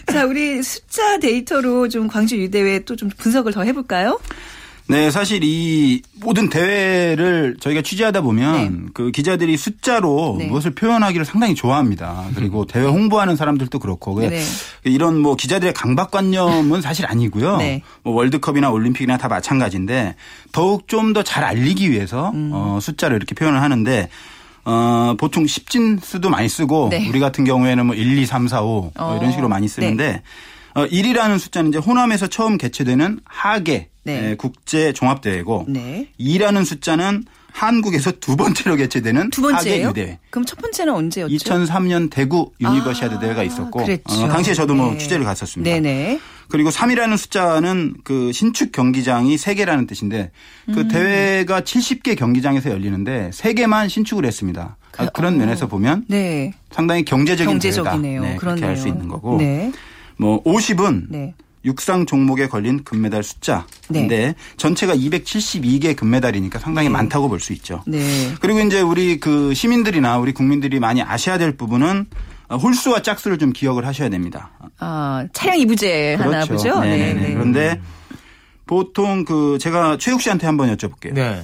자, 0.11 0.25
우리 0.25 0.61
숫자 0.63 1.17
데이터로 1.19 1.87
좀 1.87 2.07
광주 2.07 2.37
U대회 2.37 2.79
또 2.79 2.95
좀 2.95 3.09
분석을 3.17 3.51
더 3.51 3.63
해볼까요? 3.63 4.19
네, 4.87 5.09
사실 5.09 5.39
이 5.43 6.03
모든 6.21 6.47
대회를 6.47 7.57
저희가 7.59 7.81
취재하다 7.81 8.21
보면 8.21 8.53
네. 8.85 8.89
그 8.93 9.09
기자들이 9.09 9.57
숫자로 9.57 10.35
네. 10.37 10.45
무엇을 10.45 10.75
표현하기를 10.75 11.25
상당히 11.25 11.55
좋아합니다. 11.55 12.25
그리고 12.35 12.61
음. 12.61 12.65
대회 12.67 12.83
홍보하는 12.85 13.35
사람들도 13.35 13.79
그렇고 13.79 14.19
네. 14.19 14.43
이런 14.83 15.17
뭐 15.19 15.35
기자들의 15.35 15.73
강박관념은 15.73 16.81
사실 16.81 17.07
아니고요. 17.07 17.57
네. 17.57 17.81
뭐 18.03 18.13
월드컵이나 18.13 18.69
올림픽이나 18.69 19.17
다 19.17 19.27
마찬가지인데 19.27 20.15
더욱 20.51 20.87
좀 20.87 21.13
더 21.13 21.23
잘 21.23 21.43
알리기 21.43 21.89
위해서 21.91 22.29
음. 22.35 22.51
어, 22.53 22.77
숫자를 22.79 23.17
이렇게 23.17 23.33
표현을 23.33 23.61
하는데 23.63 24.09
어, 24.65 25.15
보통 25.17 25.47
십진수도 25.47 26.29
많이 26.29 26.47
쓰고 26.47 26.89
네. 26.91 27.07
우리 27.09 27.19
같은 27.19 27.43
경우에는 27.43 27.85
뭐 27.87 27.95
1, 27.95 28.17
2, 28.19 28.25
3, 28.25 28.47
4, 28.47 28.61
5 28.61 28.91
어. 28.97 29.17
이런 29.19 29.31
식으로 29.31 29.47
많이 29.49 29.67
쓰는데 29.67 30.11
네. 30.13 30.21
어, 30.75 30.85
1이라는 30.85 31.39
숫자는 31.39 31.69
이제 31.69 31.79
호남에서 31.79 32.27
처음 32.27 32.57
개최되는 32.57 33.21
하계 33.23 33.89
네. 34.03 34.35
국제 34.37 34.91
종합대회고 34.93 35.65
네. 35.69 36.09
2라는 36.19 36.65
숫자는 36.65 37.23
한국에서 37.53 38.11
두 38.19 38.35
번째로 38.35 38.75
개최되는 38.75 39.29
두 39.29 39.41
번째예요? 39.41 39.87
유대. 39.87 40.19
그럼 40.29 40.45
첫 40.45 40.59
번째는 40.59 40.93
언제였죠? 40.93 41.33
2003년 41.33 42.09
대구 42.11 42.51
유니버시아드 42.59 43.15
아, 43.15 43.19
대회가 43.19 43.43
있었고 43.43 43.79
어, 43.81 44.27
당시에 44.27 44.53
저도 44.53 44.75
뭐 44.75 44.91
네. 44.91 44.97
취재를 44.97 45.23
갔었습니다. 45.23 45.71
네네. 45.71 46.19
그리고 46.49 46.69
3이라는 46.69 47.15
숫자는 47.15 47.95
그 48.03 48.33
신축 48.33 48.73
경기장이 48.73 49.37
3개라는 49.37 49.87
뜻인데 49.87 50.31
그 50.65 50.81
음. 50.81 50.87
대회가 50.89 51.61
70개 51.61 52.17
경기장에서 52.17 52.69
열리는데 52.69 53.31
3개만 53.33 53.87
신축을 53.89 54.25
했습니다. 54.25 54.75
그, 54.91 55.21
런 55.21 55.35
어. 55.35 55.37
면에서 55.37 55.67
보면 55.67 56.03
네. 56.09 56.53
상당히 56.71 57.05
경제적인 57.05 57.49
경제적이네요. 57.53 58.21
대회다. 58.21 58.33
네, 58.33 58.37
그렇게 58.37 58.65
할 58.65 58.75
수 58.77 58.89
있는 58.89 59.07
거고. 59.07 59.37
네. 59.37 59.71
뭐 60.17 60.43
50은 60.43 61.05
네. 61.09 61.33
육상 61.65 62.05
종목에 62.05 62.47
걸린 62.47 62.83
금메달 62.83 63.23
숫자인데 63.23 64.07
네. 64.07 64.35
전체가 64.57 64.95
272개 64.95 65.95
금메달이니까 65.95 66.59
상당히 66.59 66.89
네. 66.89 66.93
많다고 66.93 67.27
볼 67.27 67.39
수 67.39 67.53
있죠. 67.53 67.81
네. 67.87 67.99
그리고 68.39 68.59
이제 68.59 68.81
우리 68.81 69.19
그 69.19 69.53
시민들이나 69.53 70.17
우리 70.19 70.31
국민들이 70.31 70.79
많이 70.79 71.01
아셔야 71.01 71.37
될 71.37 71.57
부분은 71.57 72.05
홀수와 72.51 73.01
짝수를 73.01 73.39
좀 73.39 73.51
기억을 73.51 73.85
하셔야 73.87 74.09
됩니다. 74.09 74.51
아, 74.77 75.25
차량 75.33 75.57
이부제 75.57 76.15
그렇죠. 76.17 76.35
하나 76.35 76.45
보죠. 76.45 76.79
네. 76.81 77.13
네. 77.13 77.33
그런데 77.33 77.81
보통 78.67 79.25
그 79.25 79.57
제가 79.59 79.97
최욱 79.99 80.21
씨한테 80.21 80.45
한번 80.45 80.75
여쭤볼게요. 80.75 81.13
네. 81.13 81.43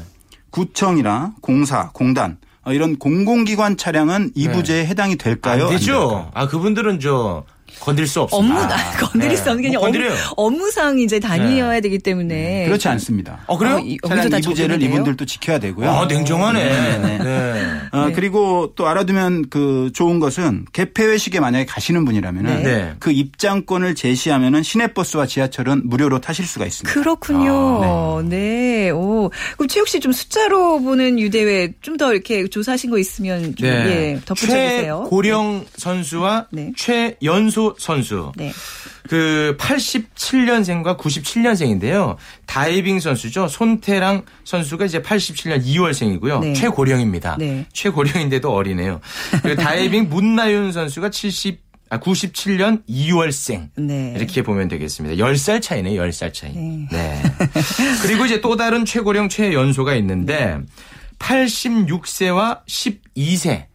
구청이나 0.52 1.34
공사, 1.42 1.90
공단 1.94 2.38
이런 2.68 2.98
공공기관 2.98 3.78
차량은 3.78 4.32
이부제에 4.36 4.86
해당이 4.86 5.16
될까요? 5.16 5.66
안 5.66 5.70
되죠. 5.72 6.30
안 6.36 6.44
아, 6.44 6.48
그분들은 6.48 7.00
저 7.00 7.44
건들 7.82 8.08
수 8.08 8.22
없습니다. 8.22 8.60
업무, 8.62 8.74
아, 8.74 8.92
건드릴 8.98 9.38
수 9.38 9.50
없는 9.52 9.72
게뭐 9.72 9.88
아니라 9.88 10.14
업무, 10.38 10.70
상 10.72 11.00
이제 11.00 11.20
다녀야 11.20 11.72
네. 11.74 11.82
되기 11.82 11.98
때문에. 12.00 12.36
네. 12.36 12.66
그렇지 12.66 12.88
않습니다. 12.90 13.40
어, 13.48 13.58
그래요? 13.58 13.82
어, 14.04 14.08
차량 14.08 14.28
이부제를 14.40 14.82
이분들도 14.82 15.26
지켜야 15.26 15.60
되고요. 15.60 15.90
아, 15.90 16.06
냉정하네. 16.06 16.64
네. 16.64 16.98
네. 17.00 17.18
네. 17.18 17.72
어, 17.92 18.12
그리고 18.14 18.74
또 18.76 18.88
알아두면 18.88 19.50
그 19.50 19.90
좋은 19.94 20.20
것은 20.20 20.66
개폐 20.74 21.06
회식에 21.06 21.40
만약에 21.40 21.66
가시는 21.66 22.06
분이라면은 22.06 22.64
네. 22.64 22.94
그 23.00 23.12
입장권을 23.12 23.96
제시하면은 23.96 24.64
시내버스와 24.64 25.26
지하철은 25.26 25.82
무료로 25.86 26.22
타실 26.22 26.46
수가 26.46 26.66
있습니다. 26.66 26.94
그렇군요. 26.94 27.82
아, 27.84 28.24
네. 28.24 28.90
오. 28.92 29.30
그럼 29.58 29.68
최욱 29.68 29.88
씨 29.88 30.00
좀 30.02 30.12
숫자로 30.12 30.82
보는 30.82 31.20
유대회 31.20 31.74
좀 31.82 31.98
더 31.98 32.12
이렇게 32.14 32.48
조사하신 32.48 32.90
거 32.90 32.98
있으면 32.98 33.54
좀 33.56 33.68
예, 33.68 34.20
덧붙여 34.26 34.48
주세요. 34.48 35.02
최고령 35.04 35.66
선수와 35.78 36.48
최연소 36.76 37.71
선수. 37.78 38.32
네. 38.36 38.52
그 39.10 39.56
87년생과 39.60 40.98
97년생인데요. 40.98 42.16
다이빙 42.46 43.00
선수죠. 43.00 43.48
손태랑 43.48 44.24
선수가 44.44 44.86
이제 44.86 45.02
87년 45.02 45.64
2월생이고요. 45.66 46.40
네. 46.42 46.54
최고령입니다. 46.54 47.38
네. 47.40 47.66
최고령인데도 47.74 48.54
어리네요. 48.54 49.02
그리고 49.42 49.62
다이빙 49.62 50.10
문나윤 50.10 50.72
선수가 50.72 51.10
70 51.10 51.72
아, 51.92 52.00
97년 52.00 52.88
2월생. 52.88 53.68
네. 53.76 54.14
이렇게 54.16 54.44
보면 54.44 54.70
되겠습니다. 54.70 55.22
10살 55.22 55.62
차이네요, 55.62 56.02
10살 56.02 56.34
차이. 56.34 56.54
네. 56.54 56.88
네. 56.90 57.22
그리고 58.02 58.26
이제 58.26 58.40
또 58.40 58.56
다른 58.56 58.86
최고령 58.86 59.28
최연소가 59.28 59.96
있는데 59.96 60.58
86세와 61.20 62.66
12세 62.66 63.66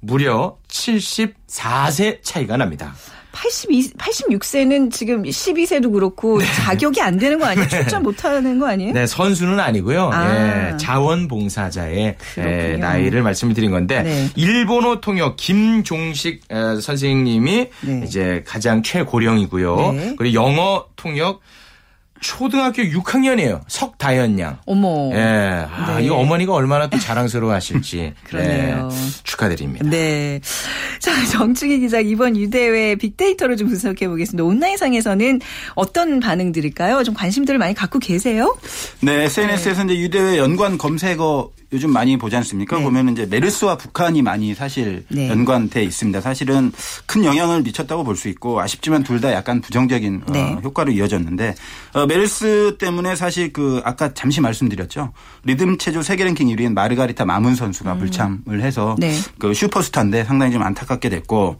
무려 0.00 0.56
74세 0.68 2.22
차이가 2.22 2.56
납니다. 2.56 2.94
82, 3.30 3.92
86세는 3.98 4.90
지금 4.90 5.22
12세도 5.22 5.92
그렇고 5.92 6.38
네. 6.38 6.46
자격이 6.64 7.00
안 7.00 7.18
되는 7.18 7.38
거 7.38 7.44
아니에요? 7.46 7.68
네. 7.68 7.76
출전 7.82 8.02
못하는 8.02 8.58
거 8.58 8.66
아니에요? 8.66 8.92
네, 8.92 9.06
선수는 9.06 9.60
아니고요. 9.60 10.10
아. 10.12 10.28
네, 10.28 10.76
자원봉사자의 10.78 12.16
네, 12.36 12.76
나이를 12.78 13.22
말씀을 13.22 13.54
드린 13.54 13.70
건데 13.70 14.02
네. 14.02 14.28
일본어 14.34 15.00
통역 15.00 15.36
김종식 15.36 16.40
선생님이 16.82 17.68
네. 17.82 18.02
이제 18.04 18.42
가장 18.46 18.82
최고령이고요. 18.82 19.92
네. 19.92 20.14
그리고 20.16 20.34
영어 20.34 20.86
통역 20.96 21.40
초등학교 22.20 22.82
6학년이에요. 22.82 23.60
석다현 23.68 24.38
양. 24.40 24.58
어머. 24.66 25.10
예. 25.14 25.66
아, 25.70 25.96
네. 25.98 26.04
이 26.06 26.08
어머니가 26.08 26.52
얼마나 26.52 26.88
또 26.88 26.98
자랑스러워 26.98 27.52
하실지. 27.52 28.14
그러네요. 28.24 28.88
네. 28.88 28.96
축하드립니다. 29.24 29.88
네. 29.88 30.40
자, 31.00 31.12
정충희 31.26 31.80
기자 31.80 32.00
이번 32.00 32.36
유대회 32.36 32.94
빅데이터를 32.96 33.56
좀 33.56 33.68
분석해 33.68 34.08
보겠습니다. 34.08 34.44
온라인상에서는 34.44 35.40
어떤 35.74 36.20
반응들일까요? 36.20 37.02
좀 37.04 37.14
관심들을 37.14 37.58
많이 37.58 37.74
갖고 37.74 37.98
계세요? 37.98 38.56
네, 39.00 39.24
SNS에서 39.24 39.84
네. 39.84 39.94
이제 39.94 40.02
유대회 40.02 40.38
연관 40.38 40.78
검색어 40.78 41.50
요즘 41.70 41.90
많이 41.92 42.16
보지 42.16 42.34
않습니까? 42.36 42.78
네. 42.78 42.82
보면 42.82 43.10
이제 43.10 43.26
메르스와 43.26 43.76
북한이 43.76 44.22
많이 44.22 44.54
사실 44.54 45.04
네. 45.08 45.28
연관돼 45.28 45.82
있습니다. 45.84 46.20
사실은 46.22 46.72
큰 47.04 47.24
영향을 47.26 47.60
미쳤다고 47.62 48.04
볼 48.04 48.16
수 48.18 48.28
있고 48.28 48.58
아쉽지만 48.60 49.02
둘 49.04 49.20
다 49.20 49.32
약간 49.32 49.60
부정적인 49.60 50.22
어, 50.28 50.32
네. 50.32 50.40
어, 50.42 50.60
효과로 50.64 50.90
이어졌는데 50.92 51.54
어, 51.92 52.06
메르스 52.08 52.76
때문에 52.78 53.14
사실 53.14 53.52
그 53.52 53.80
아까 53.84 54.14
잠시 54.14 54.40
말씀드렸죠. 54.40 55.12
리듬 55.44 55.78
체조 55.78 56.02
세계 56.02 56.24
랭킹 56.24 56.48
1위인 56.48 56.72
마르가리타 56.72 57.24
마문 57.24 57.54
선수가 57.54 57.92
음. 57.92 57.98
불참을 57.98 58.62
해서 58.62 58.96
네. 58.98 59.14
그 59.38 59.52
슈퍼스타인데 59.52 60.24
상당히 60.24 60.52
좀 60.52 60.62
안타깝게 60.62 61.10
됐고 61.10 61.58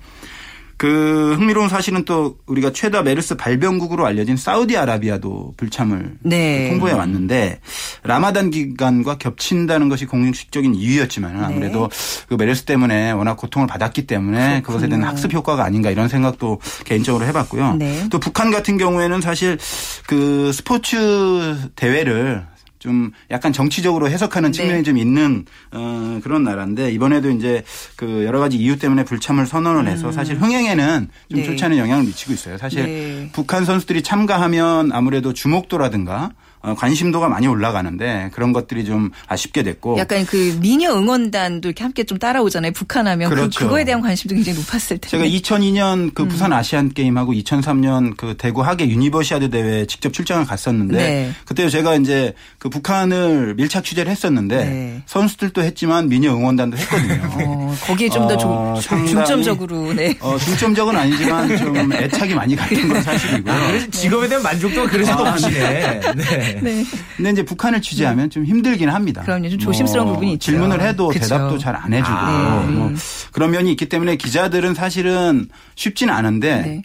그 0.79 1.35
흥미로운 1.37 1.69
사실은 1.69 2.05
또 2.05 2.39
우리가 2.47 2.73
최다 2.73 3.03
메르스 3.03 3.37
발병국으로 3.37 4.07
알려진 4.07 4.37
사우디아라비아도 4.37 5.55
불참을 5.57 6.19
네. 6.21 6.69
통보해 6.71 6.93
왔는데 6.93 7.61
라마단 8.05 8.51
기간과 8.51 9.19
겹친다는 9.19 9.89
것이 9.89 10.07
공식적인 10.07 10.77
이유였지만 10.77 11.43
아무래도 11.45 11.89
네. 11.89 12.25
그 12.29 12.35
메르스 12.35 12.63
때문에 12.63 13.11
워낙 13.11 13.35
고통을 13.35 13.67
받았기 13.67 14.07
때문에 14.07 14.39
그렇군요. 14.39 14.63
그것에 14.63 14.89
대한 14.89 15.03
학습 15.03 15.33
효과가 15.33 15.65
아닌가 15.65 15.91
이런 15.91 16.09
생각도 16.09 16.61
개인적으로 16.85 17.27
해봤고요. 17.27 17.75
네. 17.75 18.07
또 18.11 18.21
북한 18.21 18.53
같은 18.53 18.79
경우에는 18.79 19.21
사실 19.21 19.59
그 20.07 20.53
스포츠 20.53 21.57
대회를 21.75 22.47
좀 22.79 23.11
약간 23.31 23.53
정치적으로 23.53 24.09
해석하는 24.09 24.53
네. 24.53 24.57
측면이 24.57 24.79
네. 24.79 24.83
좀 24.83 24.99
있는 24.99 25.45
어 25.73 26.21
그런 26.23 26.45
나라인데 26.45 26.91
이번에도 26.93 27.31
이제 27.31 27.65
그 27.97 28.25
여러 28.25 28.39
가지 28.41 28.57
이유 28.57 28.79
때문에 28.79 29.05
불참을 29.05 29.47
선언을 29.47 29.91
해서 29.91 30.09
음. 30.09 30.13
사실 30.13 30.37
흥행에는 30.37 31.09
좀 31.31 31.41
네. 31.41 31.45
좋지 31.45 31.65
않은 31.65 31.79
영향을 31.79 32.05
미치고 32.05 32.33
있어요. 32.33 32.59
사실 32.59 32.85
네. 32.85 33.31
북한 33.33 33.65
선수들이 33.65 34.03
참가하면 34.03 34.93
아무래도 34.93 35.33
주목도라든가 35.33 36.25
어, 36.27 36.33
관심도가 36.61 37.29
많이 37.29 37.47
올라가는데 37.47 38.31
그런 38.33 38.53
것들이 38.53 38.85
좀 38.85 39.11
아쉽게 39.27 39.63
됐고 39.63 39.99
약간 39.99 40.27
그 40.27 40.59
미녀 40.61 40.95
응원단도 40.95 41.69
이렇게 41.69 41.83
함께 41.85 42.05
좀 42.05 42.19
따라오잖아요. 42.19 42.73
북한하면 42.73 43.31
그렇죠. 43.31 43.61
그, 43.61 43.69
거에 43.69 43.85
대한 43.85 44.01
관심도 44.01 44.35
굉장히 44.35 44.59
높았을 44.59 44.99
텐데. 44.99 45.09
제가 45.09 45.25
2002년 45.25 46.15
그 46.15 46.27
부산 46.27 46.53
아시안 46.53 46.93
게임하고 46.93 47.33
2003년 47.33 48.17
그 48.17 48.37
대구 48.37 48.63
하계 48.63 48.89
유니버시아드 48.89 49.51
대회에 49.51 49.87
직접 49.87 50.13
출장을 50.13 50.45
갔었는데 50.47 50.97
네. 50.97 51.33
그때 51.45 51.69
제가 51.69 51.95
이제 51.97 52.35
그 52.59 52.69
북한을 52.69 53.55
밀착 53.55 53.85
취재를 53.85 54.11
했었는데 54.11 54.57
네. 54.57 55.03
선수들도 55.07 55.63
했지만 55.63 56.09
미녀 56.09 56.35
응원단도 56.35 56.77
했거든요. 56.77 57.31
어, 57.47 57.75
거기에 57.83 58.09
좀더 58.09 58.35
어, 58.35 58.81
중점적으로 58.81 59.95
네. 59.95 60.17
어, 60.21 60.37
중점적은 60.39 60.97
아니지만 60.97 61.57
좀 61.57 61.93
애착이 61.93 62.35
많이 62.35 62.55
갔던 62.57 62.89
건 62.89 63.03
사실이고요. 63.03 63.55
그래서 63.69 63.91
직업에 63.91 64.29
대한 64.29 64.43
만족도가 64.43 64.89
그래서 64.89 65.13
아, 65.13 65.31
높으시네. 65.31 66.01
네. 66.17 66.48
네. 66.55 66.85
근데 67.17 67.31
이제 67.31 67.45
북한을 67.45 67.81
취재하면 67.83 68.31
좀 68.31 68.45
힘들긴 68.45 68.89
합니다. 68.89 69.23
그럼요. 69.23 69.49
좀 69.51 69.59
조심스러운 69.59 70.09
부분이 70.09 70.35
있죠. 70.35 70.51
질문을 70.53 70.81
해도 70.81 71.09
그쵸. 71.09 71.21
대답도 71.21 71.59
잘 71.59 71.77
안 71.77 71.93
해주고 71.93 72.11
아, 72.11 72.67
네. 72.67 72.73
뭐 72.73 72.93
그런 73.33 73.51
면이 73.51 73.71
있기 73.73 73.89
때문에 73.89 74.17
기자들은 74.17 74.75
사실은 74.75 75.49
쉽지는 75.77 76.13
않은데 76.13 76.83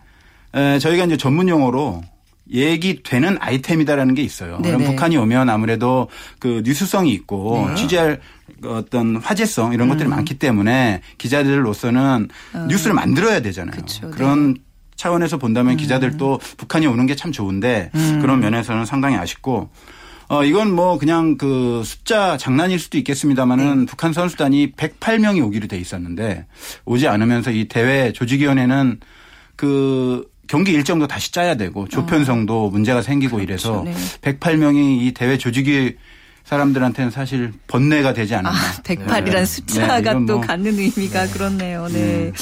네. 0.53 0.75
에, 0.75 0.79
저희가 0.79 1.05
이제 1.05 1.17
전문 1.17 1.49
용어로 1.49 2.03
얘기되는 2.51 3.37
아이템이다라는 3.39 4.13
게 4.15 4.21
있어요. 4.21 4.59
네네. 4.61 4.77
그럼 4.77 4.91
북한이 4.91 5.17
오면 5.17 5.49
아무래도 5.49 6.09
그 6.39 6.61
뉴스성이 6.65 7.11
있고 7.13 7.67
네. 7.69 7.75
취재할 7.75 8.19
어떤 8.65 9.15
화제성 9.17 9.73
이런 9.73 9.87
음. 9.87 9.93
것들이 9.93 10.09
많기 10.09 10.37
때문에 10.37 11.01
기자들로서는 11.17 12.27
뉴스를 12.69 12.93
만들어야 12.93 13.41
되잖아요. 13.41 13.75
그쵸, 13.75 14.07
네. 14.07 14.11
그런 14.11 14.57
차원에서 15.03 15.37
음. 15.37 15.39
본다면 15.39 15.75
기자들도 15.75 16.39
북한이 16.57 16.87
오는 16.87 17.05
게 17.05 17.13
참 17.15 17.31
좋은데 17.31 17.91
그런 18.21 18.39
면에서는 18.39 18.85
상당히 18.85 19.15
아쉽고 19.17 19.69
어, 20.29 20.43
이건 20.43 20.73
뭐 20.73 20.97
그냥 20.97 21.37
그 21.37 21.83
숫자 21.85 22.37
장난일 22.37 22.79
수도 22.79 22.97
있겠습니다만은 22.97 23.79
네. 23.81 23.85
북한 23.85 24.13
선수단이 24.13 24.71
108명이 24.71 25.45
오기로 25.45 25.67
돼 25.67 25.77
있었는데 25.77 26.47
오지 26.85 27.07
않으면서 27.07 27.51
이 27.51 27.67
대회 27.67 28.11
조직위원회는 28.13 28.99
그 29.55 30.27
경기 30.47 30.71
일정도 30.71 31.07
다시 31.07 31.31
짜야 31.31 31.55
되고 31.55 31.87
조편성도 31.87 32.69
문제가 32.71 33.01
생기고 33.01 33.39
이래서 33.41 33.79
어. 33.79 33.83
그렇죠. 33.83 33.99
108명이 34.21 35.01
이 35.03 35.11
대회 35.13 35.37
조직위 35.37 35.95
사람들한테는 36.45 37.09
사실 37.11 37.53
번뇌가 37.67 38.13
되지 38.13 38.35
않았나. 38.35 38.57
아, 38.57 38.73
108이라는 38.83 39.31
네. 39.33 39.45
숫자가 39.45 39.99
네, 40.01 40.25
또 40.25 40.33
뭐 40.33 40.41
갖는 40.41 40.77
의미가 40.77 41.27
그렇네요. 41.27 41.87
네. 41.87 41.99
음. 41.99 42.33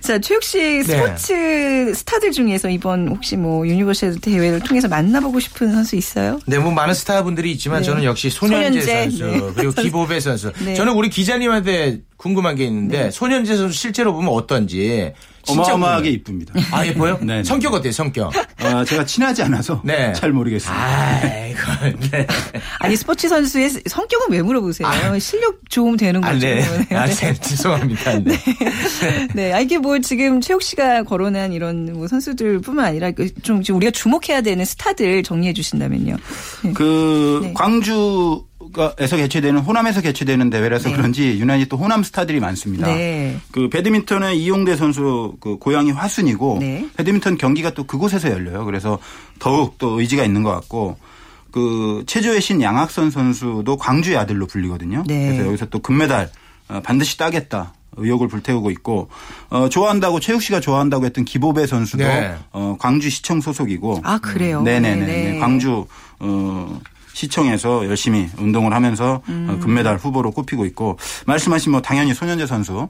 자, 0.00 0.18
최욱 0.18 0.42
씨 0.42 0.58
네. 0.58 0.82
스포츠 0.84 1.94
스타들 1.94 2.30
중에서 2.30 2.68
이번 2.68 3.08
혹시 3.08 3.36
뭐 3.36 3.66
유니버시아드 3.66 4.20
대회를 4.20 4.60
통해서 4.60 4.86
만나보고 4.88 5.40
싶은 5.40 5.72
선수 5.72 5.96
있어요? 5.96 6.38
네, 6.46 6.58
뭐 6.58 6.70
많은 6.72 6.94
스타분들이 6.94 7.50
있지만 7.52 7.80
네. 7.80 7.86
저는 7.86 8.04
역시 8.04 8.30
손연재, 8.30 8.80
손연재, 8.82 9.02
선수 9.18 9.24
네. 9.24 9.52
그리고 9.56 9.72
기보배 9.82 10.20
선수. 10.20 10.52
네. 10.64 10.74
저는 10.74 10.92
우리 10.92 11.10
기자님한테 11.10 12.00
궁금한 12.16 12.54
게 12.54 12.64
있는데 12.64 13.10
손연재 13.10 13.56
선수 13.56 13.76
실제로 13.76 14.12
보면 14.12 14.32
어떤지 14.32 15.12
어마어마하게. 15.48 16.10
이쁩니다. 16.10 16.54
아 16.70 16.86
예뻐요? 16.86 17.18
네, 17.20 17.36
네. 17.36 17.44
성격 17.44 17.74
어때요? 17.74 17.92
성격? 17.92 18.32
어, 18.62 18.84
제가 18.84 19.04
친하지 19.04 19.42
않아서 19.42 19.80
네. 19.84 20.12
잘 20.12 20.32
모르겠습니다. 20.32 20.84
아이고, 20.84 21.98
네. 22.10 22.26
아니 22.78 22.96
스포츠 22.96 23.28
선수의 23.28 23.70
성격은 23.86 24.26
왜 24.30 24.42
물어보세요? 24.42 24.88
실력 25.18 25.58
좋으면 25.68 25.96
되는 25.96 26.22
아, 26.24 26.32
거죠. 26.32 26.46
네. 26.46 26.64
네. 26.88 26.96
아, 26.96 27.06
네. 27.06 27.34
죄송합니다. 27.34 28.18
네. 28.20 28.36
네, 29.34 29.52
아, 29.52 29.60
이게 29.60 29.78
뭐 29.78 29.98
지금 29.98 30.40
최욱 30.40 30.62
씨가 30.62 31.04
거론한 31.04 31.52
이런 31.52 31.92
뭐 31.92 32.08
선수들뿐만 32.08 32.84
아니라 32.84 33.10
그좀 33.10 33.62
지금 33.62 33.78
우리가 33.78 33.90
주목해야 33.90 34.40
되는 34.40 34.64
스타들 34.64 35.22
정리해 35.22 35.52
주신다면요. 35.52 36.16
그 36.74 37.40
네. 37.42 37.52
광주 37.54 38.44
에서 38.98 39.16
개최되는 39.16 39.60
호남에서 39.60 40.00
개최되는 40.00 40.50
대회라서 40.50 40.90
네. 40.90 40.96
그런지 40.96 41.38
유난히 41.38 41.66
또 41.66 41.76
호남 41.76 42.02
스타들이 42.02 42.40
많습니다. 42.40 42.86
네. 42.86 43.38
그 43.50 43.68
배드민턴의 43.68 44.42
이용대 44.42 44.76
선수 44.76 45.34
그 45.40 45.56
고향이 45.58 45.90
화순이고 45.92 46.58
네. 46.60 46.88
배드민턴 46.96 47.36
경기가 47.36 47.70
또 47.70 47.84
그곳에서 47.84 48.30
열려요. 48.30 48.64
그래서 48.64 48.98
더욱 49.38 49.78
또 49.78 50.00
의지가 50.00 50.24
있는 50.24 50.42
것 50.42 50.50
같고 50.52 50.96
그 51.50 52.02
체조의 52.06 52.40
신 52.40 52.60
양학선 52.60 53.10
선수도 53.10 53.76
광주의 53.76 54.16
아들로 54.16 54.46
불리거든요. 54.46 55.04
네. 55.06 55.26
그래서 55.28 55.46
여기서 55.46 55.66
또 55.66 55.78
금메달 55.78 56.30
어, 56.68 56.80
반드시 56.82 57.16
따겠다. 57.16 57.74
의욕을 57.96 58.28
불태우고 58.28 58.70
있고 58.72 59.08
어 59.50 59.68
좋아한다고 59.68 60.18
최욱 60.18 60.42
씨가 60.42 60.58
좋아한다고 60.60 61.04
했던 61.04 61.24
기보배 61.24 61.66
선수도 61.66 62.02
네. 62.02 62.34
어 62.50 62.76
광주 62.78 63.08
시청 63.10 63.40
소속이고 63.40 64.00
아, 64.02 64.18
그래요? 64.18 64.62
네네네. 64.62 65.06
네, 65.06 65.32
네. 65.32 65.38
광주 65.38 65.86
어 66.18 66.80
시청에서 67.14 67.86
열심히 67.86 68.28
운동을 68.36 68.74
하면서 68.74 69.22
음. 69.28 69.46
어, 69.48 69.64
금메달 69.64 69.96
후보로 69.96 70.32
꼽히고 70.32 70.66
있고 70.66 70.98
말씀하신 71.26 71.72
뭐 71.72 71.80
당연히 71.80 72.12
손현재 72.12 72.46
선수 72.46 72.88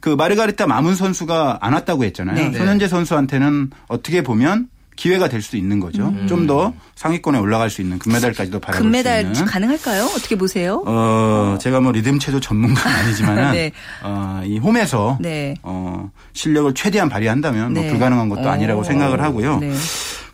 그 0.00 0.10
마르가리타 0.10 0.66
마문 0.66 0.94
선수가 0.94 1.58
안 1.60 1.72
왔다고 1.74 2.04
했잖아요. 2.04 2.50
네. 2.50 2.56
손현재 2.56 2.88
선수한테는 2.88 3.70
어떻게 3.88 4.22
보면 4.22 4.68
기회가 4.96 5.28
될수 5.28 5.56
있는 5.56 5.80
거죠. 5.80 6.08
음. 6.08 6.26
좀더 6.26 6.72
상위권에 6.94 7.38
올라갈 7.38 7.70
수 7.70 7.80
있는 7.80 7.98
금메달까지도 7.98 8.60
바라볼 8.60 8.84
금메달 8.86 9.22
수 9.22 9.26
있는. 9.40 9.44
가능할까요? 9.44 10.04
어떻게 10.04 10.36
보세요? 10.36 10.82
어, 10.86 11.58
제가 11.60 11.80
뭐 11.80 11.92
리듬 11.92 12.18
체조 12.18 12.40
전문가는 12.40 12.96
아니지만은 12.96 13.52
네. 13.52 13.72
어, 14.02 14.42
이 14.44 14.58
홈에서 14.58 15.18
네. 15.20 15.54
어, 15.62 16.10
실력을 16.32 16.72
최대한 16.74 17.08
발휘한다면 17.08 17.72
뭐 17.72 17.82
네. 17.82 17.90
불가능한 17.90 18.28
것도 18.28 18.48
아니라고 18.48 18.82
어. 18.82 18.84
생각을 18.84 19.20
하고요. 19.22 19.58
네. 19.58 19.72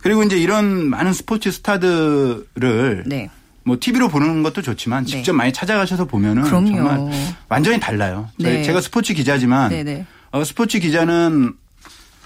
그리고 0.01 0.23
이제 0.23 0.37
이런 0.37 0.89
많은 0.89 1.13
스포츠 1.13 1.51
스타들을 1.51 3.03
네. 3.05 3.29
뭐 3.63 3.77
TV로 3.79 4.09
보는 4.09 4.41
것도 4.41 4.61
좋지만 4.61 5.05
직접 5.05 5.33
많이 5.33 5.53
찾아가셔서 5.53 6.05
보면은 6.05 6.43
그럼요. 6.43 6.67
정말 6.75 7.35
완전히 7.49 7.79
달라요. 7.79 8.29
네. 8.37 8.63
제가 8.63 8.81
스포츠 8.81 9.13
기자지만. 9.13 10.05
어, 10.31 10.43
스포츠 10.43 10.79
기자는 10.79 11.53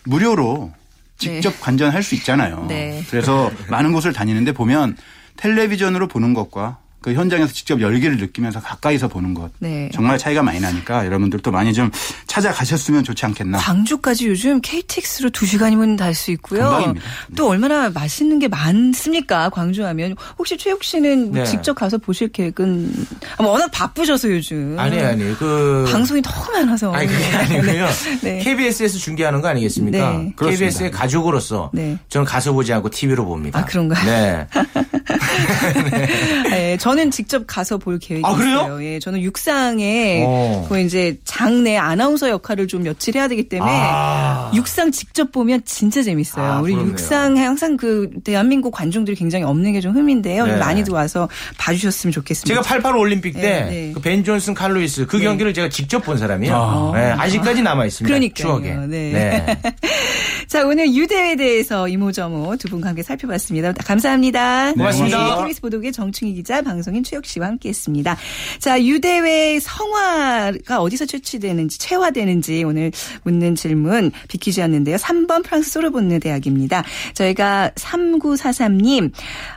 무료로 0.06 0.72
직접 1.18 1.52
네. 1.52 1.60
관전할 1.60 2.04
수 2.04 2.16
있잖아요. 2.16 2.66
네. 2.68 3.04
그래서 3.10 3.52
많은 3.70 3.94
곳을 3.94 4.14
다니는데 4.14 4.52
보면 4.52 4.98
텔레비전으로 5.38 6.08
보는 6.08 6.34
것과 6.34 6.78
그 7.02 7.14
현장에서 7.14 7.54
직접 7.54 7.82
열기를 7.82 8.18
느끼면서 8.18 8.60
가까이서 8.60 9.10
보는 9.10 9.36
것 9.36 9.52
네. 9.60 9.90
정말 9.94 10.18
차이가 10.18 10.42
많이 10.42 10.60
나니까 10.60 11.06
여러분들도 11.06 11.52
많이 11.52 11.72
좀 11.72 11.92
찾아가셨으면 12.36 13.04
좋지 13.06 13.26
않겠나. 13.28 13.58
광주까지 13.60 14.28
요즘 14.28 14.60
KTX로 14.62 15.30
2시간이면 15.30 15.98
달 15.98 16.14
수 16.16 16.32
있고요. 16.32 16.62
금방입니다. 16.64 17.06
또 17.36 17.50
얼마나 17.50 17.90
맛있는 17.90 18.40
게 18.40 18.48
많습니까? 18.48 19.50
광주 19.50 19.86
하면. 19.86 20.16
혹시 20.38 20.58
최욱 20.58 20.84
씨는 20.84 21.32
뭐 21.32 21.40
네. 21.40 21.46
직접 21.46 21.74
가서 21.74 21.98
보실 21.98 22.30
계획은 22.30 22.94
아, 23.38 23.44
뭐 23.44 23.52
워낙 23.52 23.70
바쁘셔서 23.72 24.30
요즘. 24.32 24.76
아니 24.80 25.00
아니 25.00 25.38
그 25.38 25.86
방송이 25.92 26.22
너무 26.22 26.52
많아서. 26.52 26.94
아니 26.94 27.08
그게 27.08 27.26
아니고요. 27.36 27.88
네. 28.24 28.40
KBS에서 28.40 28.98
중계하는 28.98 29.42
거 29.42 29.48
아니겠습니까? 29.50 29.98
네. 30.18 30.34
KBS의 30.38 30.92
가족으로서 30.92 31.70
네. 31.74 31.98
저는 32.10 32.26
가서 32.26 32.52
보지 32.54 32.72
않고 32.74 32.90
TV로 32.90 33.26
봅니다. 33.26 33.60
아, 33.60 33.66
그런가요? 33.66 34.06
네. 34.06 34.48
네, 36.50 36.78
저는 36.78 37.12
직접 37.12 37.44
가서 37.48 37.78
볼 37.78 38.00
계획이 38.00 38.26
아, 38.26 38.34
그래요? 38.36 38.62
있어요. 38.62 38.84
예, 38.84 39.00
저는 39.00 39.22
육상에 39.22 40.24
어. 40.28 40.66
그 40.68 40.80
이제 40.80 41.18
장내 41.24 41.78
아나운서 41.78 42.30
역할을 42.30 42.68
좀 42.68 42.84
며칠 42.84 43.16
해야 43.16 43.28
되기 43.28 43.48
때문에 43.48 43.72
아. 43.74 44.52
육상 44.54 44.92
직접 44.92 45.32
보면 45.32 45.62
진짜 45.66 46.04
재밌어요. 46.04 46.46
아, 46.46 46.60
우리 46.60 46.74
그렇네요. 46.74 46.92
육상에 46.94 47.42
항상 47.44 47.78
그 47.78 48.10
대한민국 48.24 48.72
관중들이 48.72 49.16
굉장히 49.16 49.46
없는 49.46 49.72
게 49.74 49.86
좀 49.86 49.96
흠인데요. 49.96 50.46
네. 50.48 50.56
많이들 50.58 50.94
와서 50.94 51.30
봐주셨으면 51.60 52.12
좋겠습니다. 52.12 52.48
제가 52.48 52.62
88 52.68 52.96
올림픽 52.96 53.34
네, 53.36 53.42
때 53.42 53.66
네. 53.70 53.92
그벤 53.94 54.24
존슨 54.24 54.54
칼루이스 54.56 55.06
그 55.06 55.20
경기를 55.20 55.54
제가 55.54 55.70
직접 55.70 56.00
본 56.00 56.18
사람이에요. 56.18 56.92
네, 56.96 57.12
아직까지 57.12 57.62
남아 57.62 57.86
있습니다. 57.86 58.08
그러니까요. 58.08 58.34
추억에. 58.48 58.74
네. 58.88 59.46
자, 60.48 60.66
오늘 60.66 60.92
유대에 60.94 61.36
대해서 61.36 61.88
이모저모 61.88 62.56
두 62.58 62.68
분과 62.70 62.90
함께 62.90 63.04
살펴봤습니다. 63.04 63.74
감사합니다. 63.74 64.74
고맙습니다. 64.74 65.25
네, 65.26 65.42
KBS 65.42 65.62
보도국의 65.62 65.92
정충희 65.92 66.34
기자, 66.34 66.62
방송인 66.62 67.04
최혁 67.04 67.26
씨와 67.26 67.48
함께했습니다. 67.48 68.18
자, 68.60 68.84
유대회 68.84 69.60
성화가 69.60 70.82
어디서 70.82 71.06
채취되는지, 71.06 71.80
체화되는지 71.80 72.64
오늘 72.64 72.92
묻는 73.24 73.56
질문 73.56 74.12
비키즈였는데요. 74.28 74.98
3번 74.98 75.44
프랑스 75.44 75.72
소르본느 75.72 76.20
대학입니다. 76.20 76.84
저희가 77.14 77.72
3943님, 77.76 79.12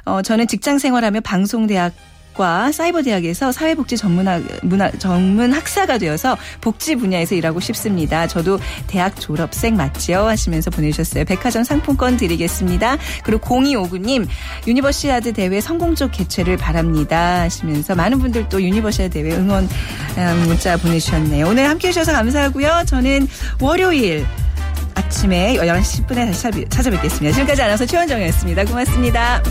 어, 0.04 0.22
저는 0.22 0.46
직장 0.46 0.78
생활하며 0.78 1.20
방송대학 1.20 1.92
과 2.38 2.70
사이버 2.70 3.03
대학에서 3.03 3.51
사회복지 3.51 3.96
전문학 3.96 4.44
문화 4.62 4.92
전문 4.92 5.53
학사가 5.53 5.98
되어서 5.98 6.37
복지 6.61 6.94
분야에서 6.94 7.35
일하고 7.35 7.59
싶습니다. 7.59 8.29
저도 8.29 8.61
대학 8.87 9.20
졸업생 9.20 9.77
맞지요? 9.77 10.20
하시면서 10.20 10.70
보내주셨어요. 10.70 11.24
백화점 11.24 11.64
상품권 11.64 12.16
드리겠습니다. 12.16 12.96
그리고 13.24 13.44
0259님 13.44 14.29
유니버시아드 14.68 15.33
대회 15.33 15.61
성공적 15.61 16.12
개최를 16.12 16.57
바랍니다. 16.57 17.40
하시면서 17.40 17.96
많은 17.96 18.20
분들 18.20 18.48
또 18.48 18.62
유니버시아드 18.62 19.14
대회 19.14 19.35
응원 19.35 19.68
음, 20.16 20.44
문자 20.46 20.77
보내주셨네요. 20.77 21.44
오늘 21.48 21.68
함께 21.68 21.88
해 21.88 21.92
주셔서 21.92 22.12
감사하고요. 22.12 22.85
저는 22.87 23.27
월요일 23.61 24.24
아침에 24.94 25.57
11시 25.57 26.07
10분에 26.07 26.27
다시 26.27 26.66
찾아뵙겠습니다. 26.68 27.35
지금까지 27.35 27.62
아나운서 27.62 27.85
최원정이었습니다. 27.85 28.64
고맙습니다. 28.64 29.42